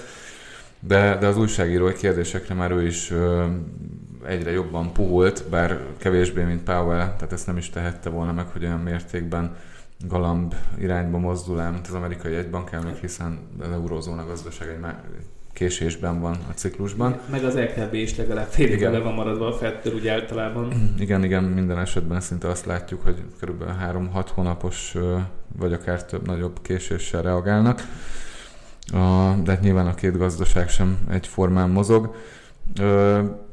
de, 0.80 1.16
de 1.20 1.26
az 1.26 1.36
újságírói 1.36 1.92
kérdésekre 1.92 2.54
már 2.54 2.70
ő 2.70 2.86
is 2.86 3.12
egyre 4.26 4.50
jobban 4.50 4.92
puhult, 4.92 5.44
bár 5.50 5.80
kevésbé, 5.96 6.42
mint 6.42 6.62
Powell, 6.62 7.14
tehát 7.14 7.32
ezt 7.32 7.46
nem 7.46 7.56
is 7.56 7.70
tehette 7.70 8.10
volna 8.10 8.32
meg, 8.32 8.46
hogy 8.46 8.64
olyan 8.64 8.80
mértékben 8.80 9.56
galamb 10.06 10.54
irányba 10.78 11.18
mozdul 11.18 11.60
el, 11.60 11.70
mint 11.70 11.86
az 11.86 11.94
amerikai 11.94 12.34
egybankelnök, 12.34 12.96
hiszen 12.96 13.38
az 13.60 13.70
eurózóna 13.70 14.26
gazdaság 14.26 14.68
egy 14.68 14.80
késésben 15.52 16.20
van 16.20 16.36
a 16.48 16.52
ciklusban. 16.54 17.20
Meg 17.30 17.44
az 17.44 17.54
LKB 17.54 17.94
is 17.94 18.16
legalább 18.16 18.46
félig 18.46 18.80
le 18.80 18.98
van 18.98 19.14
maradva 19.14 19.46
a 19.46 19.52
fettől, 19.52 19.94
ugye 19.94 20.12
általában. 20.12 20.72
Igen, 20.98 21.24
igen, 21.24 21.44
minden 21.44 21.78
esetben 21.78 22.20
szinte 22.20 22.48
azt 22.48 22.66
látjuk, 22.66 23.02
hogy 23.02 23.22
kb. 23.40 23.62
3-6 24.14 24.26
hónapos, 24.34 24.94
vagy 25.58 25.72
akár 25.72 26.04
több 26.04 26.26
nagyobb 26.26 26.62
késéssel 26.62 27.22
reagálnak. 27.22 27.82
De 29.42 29.50
hát 29.50 29.60
nyilván 29.60 29.86
a 29.86 29.94
két 29.94 30.16
gazdaság 30.16 30.68
sem 30.68 30.98
egyformán 31.10 31.70
mozog. 31.70 32.14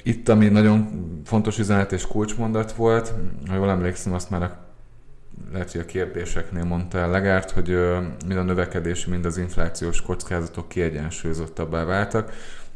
Itt, 0.04 0.30
ami 0.30 0.48
nagyon 0.48 0.88
fontos 1.26 1.60
üzenet 1.60 1.92
és 1.92 2.08
kulcsmondat 2.08 2.72
volt, 2.72 3.14
ha 3.48 3.56
jól 3.56 3.70
emlékszem, 3.70 4.14
azt 4.14 4.30
már 4.30 4.44
a 4.44 4.66
lehet, 5.52 5.72
hogy 5.72 5.82
a 5.82 5.86
kérdéseknél 5.86 6.64
mondta 6.64 6.98
el 6.98 7.10
Legárt, 7.10 7.52
hogy 7.52 7.68
mind 8.28 8.40
a 8.40 8.44
növekedési, 8.44 9.10
mind 9.10 9.26
az 9.26 9.38
inflációs 9.38 10.02
kockázatok 10.02 10.70
kiegyensúlyozottabbá 10.70 11.84
váltak, 11.84 12.32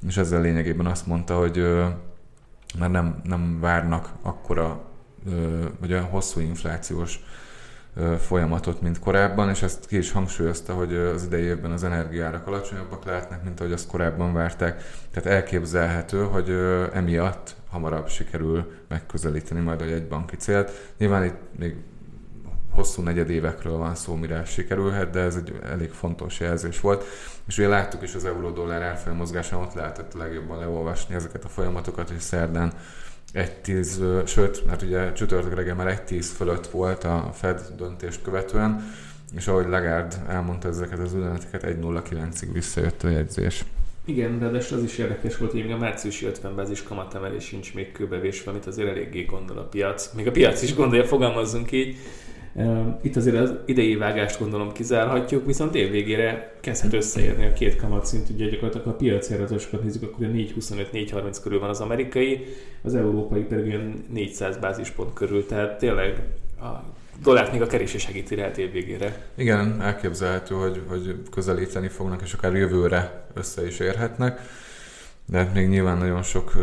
és 0.07 0.17
ezzel 0.17 0.41
lényegében 0.41 0.85
azt 0.85 1.07
mondta, 1.07 1.37
hogy 1.37 1.57
már 2.79 2.91
nem, 2.91 3.21
nem 3.23 3.59
várnak 3.59 4.09
akkora, 4.21 4.83
vagy 5.79 5.91
olyan 5.91 6.05
hosszú 6.05 6.39
inflációs 6.39 7.19
folyamatot, 8.19 8.81
mint 8.81 8.99
korábban, 8.99 9.49
és 9.49 9.61
ezt 9.61 9.85
ki 9.85 9.97
is 9.97 10.11
hangsúlyozta, 10.11 10.73
hogy 10.73 10.95
az 10.95 11.23
idei 11.23 11.43
évben 11.43 11.71
az 11.71 11.83
energiárak 11.83 12.47
alacsonyabbak 12.47 13.05
lehetnek, 13.05 13.43
mint 13.43 13.59
ahogy 13.59 13.71
azt 13.71 13.87
korábban 13.87 14.33
várták. 14.33 14.83
Tehát 15.11 15.29
elképzelhető, 15.29 16.23
hogy 16.23 16.49
emiatt 16.93 17.55
hamarabb 17.69 18.09
sikerül 18.09 18.71
megközelíteni 18.87 19.59
majd 19.59 19.81
a 19.81 19.85
jegybanki 19.85 20.35
célt. 20.35 20.71
Nyilván 20.97 21.23
itt 21.23 21.59
még 21.59 21.75
hosszú 22.71 23.01
negyedévekről 23.01 23.77
van 23.77 23.95
szó, 23.95 24.15
mire 24.15 24.45
sikerülhet, 24.45 25.09
de 25.09 25.19
ez 25.19 25.35
egy 25.35 25.59
elég 25.69 25.91
fontos 25.91 26.39
jelzés 26.39 26.79
volt. 26.79 27.03
És 27.47 27.57
ugye 27.57 27.67
láttuk 27.67 28.03
is 28.03 28.15
az 28.15 28.25
euró-dollár 28.25 28.81
árfolyam 28.81 29.17
mozgásán, 29.17 29.59
ott 29.59 29.73
lehetett 29.73 30.13
legjobban 30.13 30.59
leolvasni 30.59 31.15
ezeket 31.15 31.43
a 31.43 31.47
folyamatokat, 31.47 32.09
hogy 32.09 32.19
szerdán 32.19 32.73
egy 33.33 33.53
tíz, 33.53 34.03
sőt, 34.25 34.63
hát 34.67 34.81
ugye 34.81 35.11
csütörtök 35.11 35.55
reggel 35.55 35.75
már 35.75 35.87
egy 35.87 36.01
tíz 36.01 36.31
fölött 36.31 36.67
volt 36.67 37.03
a 37.03 37.29
Fed 37.33 37.61
döntést 37.77 38.21
követően, 38.21 38.91
és 39.35 39.47
ahogy 39.47 39.67
Lagarde 39.67 40.15
elmondta 40.27 40.67
ezeket 40.67 40.99
az 40.99 41.13
üzeneteket, 41.13 41.63
1.09-ig 41.63 42.47
visszajött 42.53 43.03
a 43.03 43.09
jegyzés. 43.09 43.65
Igen, 44.05 44.39
de 44.39 44.45
az 44.45 44.83
is 44.83 44.97
érdekes 44.97 45.37
volt, 45.37 45.51
hogy 45.51 45.61
még 45.61 45.71
a 45.71 45.77
márciusi 45.77 46.25
50 46.25 46.55
bázis 46.55 46.83
kamatemelés 46.83 47.43
sincs 47.43 47.73
még 47.73 47.91
kőbevésve, 47.91 48.51
amit 48.51 48.65
azért 48.65 48.89
eléggé 48.89 49.23
gondol 49.23 49.57
a 49.57 49.63
piac. 49.63 50.13
Még 50.15 50.27
a 50.27 50.31
piac 50.31 50.61
is 50.61 50.75
gondolja, 50.75 51.05
fogalmazzunk 51.05 51.71
így. 51.71 51.97
Itt 53.01 53.15
azért 53.15 53.35
az 53.35 53.53
idei 53.65 53.95
vágást 53.95 54.39
gondolom 54.39 54.71
kizárhatjuk, 54.71 55.45
viszont 55.45 55.75
év 55.75 55.91
végére 55.91 56.55
kezdhet 56.59 56.93
összeérni 56.93 57.45
a 57.45 57.53
két 57.53 57.75
kamatszint. 57.75 58.29
Ugye 58.29 58.45
gyakorlatilag 58.45 58.87
a 58.87 58.91
piaci 58.91 59.33
adatosokat 59.33 59.83
nézzük, 59.83 60.03
akkor 60.03 60.25
a 60.25 60.29
4,25-4,30 60.29 61.37
körül 61.43 61.59
van 61.59 61.69
az 61.69 61.81
amerikai, 61.81 62.45
az 62.81 62.95
európai 62.95 63.41
pedig 63.41 63.65
olyan 63.65 64.03
400 64.13 64.57
bázispont 64.57 65.13
körül, 65.13 65.45
tehát 65.45 65.77
tényleg 65.77 66.23
a 66.61 66.83
dollárt 67.23 67.51
még 67.51 67.61
a 67.61 67.67
kerésé 67.67 67.97
segíti 67.97 68.35
lehet 68.35 68.57
év 68.57 68.71
végére. 68.71 69.27
Igen, 69.35 69.81
elképzelhető, 69.81 70.55
hogy, 70.55 70.81
hogy 70.87 71.15
közelíteni 71.31 71.87
fognak, 71.87 72.21
és 72.21 72.33
akár 72.33 72.55
jövőre 72.55 73.25
össze 73.33 73.67
is 73.67 73.79
érhetnek. 73.79 74.41
De 75.25 75.37
hát 75.37 75.53
még 75.53 75.67
nyilván 75.67 75.97
nagyon 75.97 76.23
sok 76.23 76.53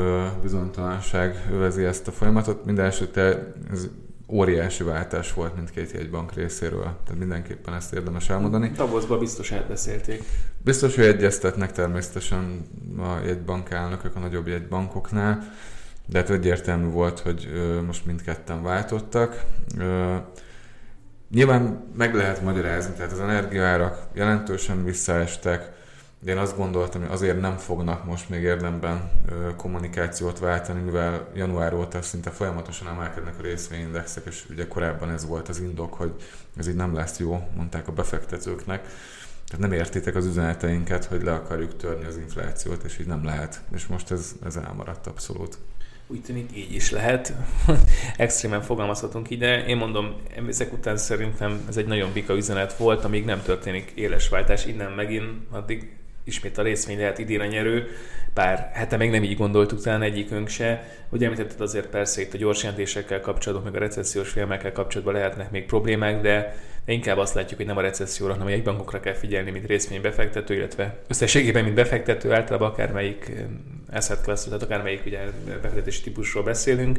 bizonytalanság 0.43 1.47
övezi 1.53 1.85
ezt 1.85 2.09
a 2.09 2.11
folyamatot. 2.11 2.65
Minden 2.65 2.85
esetre 2.85 3.53
ez 3.71 3.89
óriási 4.29 4.83
váltás 4.83 5.33
volt 5.33 5.55
mindkét 5.55 5.91
jegybank 5.91 6.33
részéről. 6.33 6.83
Tehát 6.83 7.19
mindenképpen 7.19 7.75
ezt 7.75 7.93
érdemes 7.93 8.31
elmondani. 8.31 8.73
Davosban 8.77 9.19
biztos 9.19 9.51
elbeszélték. 9.51 10.23
Biztos, 10.59 10.95
hogy 10.95 11.05
egyeztetnek 11.05 11.73
természetesen 11.73 12.67
a 12.99 13.27
jegybank 13.27 13.71
elnökök 13.71 14.17
a 14.17 14.19
nagyobb 14.19 14.47
jegybankoknál, 14.47 15.53
de 16.07 16.19
hát 16.19 16.31
egyértelmű 16.31 16.89
volt, 16.89 17.19
hogy 17.19 17.49
most 17.87 18.07
mindketten 18.07 18.63
váltottak. 18.63 19.45
Nyilván 21.31 21.85
meg 21.97 22.15
lehet 22.15 22.43
magyarázni, 22.43 22.95
tehát 22.95 23.13
az 23.13 23.21
energiaárak 23.21 24.07
jelentősen 24.13 24.85
visszaestek, 24.85 25.76
de 26.21 26.31
én 26.31 26.39
azt 26.39 26.57
gondoltam, 26.57 27.01
hogy 27.01 27.11
azért 27.11 27.41
nem 27.41 27.57
fognak 27.57 28.05
most 28.05 28.29
még 28.29 28.43
érdemben 28.43 29.11
kommunikációt 29.57 30.39
váltani, 30.39 30.81
mivel 30.81 31.29
január 31.35 31.75
óta 31.75 32.03
szinte 32.03 32.31
folyamatosan 32.31 32.89
emelkednek 32.89 33.39
a 33.39 33.43
részvényindexek, 33.43 34.27
és 34.27 34.45
ugye 34.51 34.69
korábban 34.69 35.11
ez 35.11 35.27
volt 35.27 35.49
az 35.49 35.61
indok, 35.61 35.95
hogy 35.95 36.13
ez 36.57 36.69
így 36.69 36.75
nem 36.75 36.95
lesz 36.95 37.19
jó, 37.19 37.49
mondták 37.57 37.89
a 37.89 37.93
befektetőknek. 37.93 38.81
Tehát 39.47 39.69
nem 39.69 39.73
értitek 39.73 40.15
az 40.15 40.27
üzeneteinket, 40.27 41.05
hogy 41.05 41.23
le 41.23 41.33
akarjuk 41.33 41.77
törni 41.77 42.05
az 42.05 42.17
inflációt, 42.17 42.83
és 42.83 42.99
így 42.99 43.07
nem 43.07 43.25
lehet. 43.25 43.61
És 43.75 43.87
most 43.87 44.11
ez, 44.11 44.35
ez 44.45 44.57
elmaradt 44.57 45.07
abszolút. 45.07 45.59
Úgy 46.07 46.23
tűnik, 46.23 46.51
így 46.57 46.75
is 46.75 46.91
lehet. 46.91 47.33
Extrémen 48.17 48.63
fogalmazhatunk 48.63 49.31
ide. 49.31 49.67
Én 49.67 49.77
mondom, 49.77 50.15
ezek 50.49 50.73
után 50.73 50.97
szerintem 50.97 51.65
ez 51.69 51.77
egy 51.77 51.87
nagyon 51.87 52.13
bika 52.13 52.37
üzenet 52.37 52.77
volt, 52.77 53.05
amíg 53.05 53.25
nem 53.25 53.43
történik 53.43 53.93
éles 53.95 54.29
váltás. 54.29 54.67
Innen 54.67 54.93
megint, 54.93 55.31
addig 55.51 55.97
ismét 56.27 56.59
a 56.59 56.63
részvény 56.63 56.99
lehet 56.99 57.19
idén 57.19 57.41
a 57.41 57.47
nyerő, 57.47 57.89
pár 58.35 58.71
hete 58.73 58.97
még 58.97 59.11
nem 59.11 59.23
így 59.23 59.37
gondoltuk 59.37 59.83
talán 59.83 60.03
egyikünk 60.03 60.49
se. 60.49 60.89
Hogy 61.09 61.25
említetted 61.25 61.61
azért 61.61 61.87
persze 61.87 62.21
itt 62.21 62.35
a 62.35 62.37
gyors 62.37 62.63
jelentésekkel 62.63 63.21
kapcsolatban, 63.21 63.73
meg 63.73 63.83
a 63.83 63.85
recessziós 63.85 64.31
filmekkel 64.31 64.73
kapcsolatban 64.73 65.15
lehetnek 65.15 65.51
még 65.51 65.67
problémák, 65.67 66.21
de, 66.21 66.57
inkább 66.87 67.19
azt 67.19 67.35
látjuk, 67.35 67.57
hogy 67.57 67.67
nem 67.67 67.77
a 67.77 67.81
recesszióra, 67.81 68.33
hanem 68.33 68.47
egy 68.47 68.63
bankokra 68.63 69.01
kell 69.01 69.15
figyelni, 69.15 69.51
mint 69.51 69.67
részvénybefektető, 69.67 70.55
illetve 70.55 70.99
összességében, 71.09 71.65
mint 71.65 71.75
befektető, 71.75 72.33
általában 72.33 72.71
akármelyik 72.71 73.33
asset 73.93 74.23
class, 74.23 74.45
tehát 74.45 74.63
akármelyik 74.63 75.03
ugye 75.07 75.19
befektetési 75.47 76.03
típusról 76.03 76.43
beszélünk. 76.43 76.99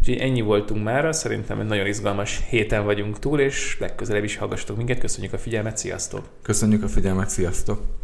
Úgyhogy 0.00 0.18
ennyi 0.18 0.40
voltunk 0.40 0.84
már, 0.84 1.14
szerintem 1.14 1.60
egy 1.60 1.66
nagyon 1.66 1.86
izgalmas 1.86 2.40
héten 2.48 2.84
vagyunk 2.84 3.18
túl, 3.18 3.40
és 3.40 3.76
legközelebb 3.80 4.24
is 4.24 4.36
hallgassatok 4.36 4.76
minket. 4.76 4.98
Köszönjük 4.98 5.32
a 5.32 5.38
figyelmet, 5.38 5.76
sziasztok! 5.76 6.28
Köszönjük 6.42 6.82
a 6.82 6.88
figyelmet, 6.88 7.30
sziasztok! 7.30 8.01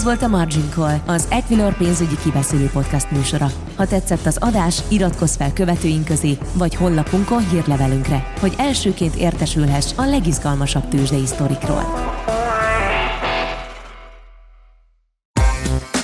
Ez 0.00 0.06
volt 0.06 0.22
a 0.22 0.28
Margin 0.28 0.70
Call, 0.70 0.96
az 1.06 1.26
Equilor 1.30 1.76
pénzügyi 1.76 2.16
kibeszélő 2.22 2.70
podcast 2.72 3.10
műsora. 3.10 3.50
Ha 3.76 3.86
tetszett 3.86 4.26
az 4.26 4.36
adás, 4.40 4.82
iratkozz 4.88 5.36
fel 5.36 5.52
követőink 5.52 6.04
közé, 6.04 6.38
vagy 6.54 6.74
honlapunkon 6.74 7.48
hírlevelünkre, 7.48 8.32
hogy 8.38 8.54
elsőként 8.58 9.14
értesülhess 9.14 9.92
a 9.96 10.04
legizgalmasabb 10.04 10.88
tőzsdei 10.88 11.26
sztorikról. 11.26 11.84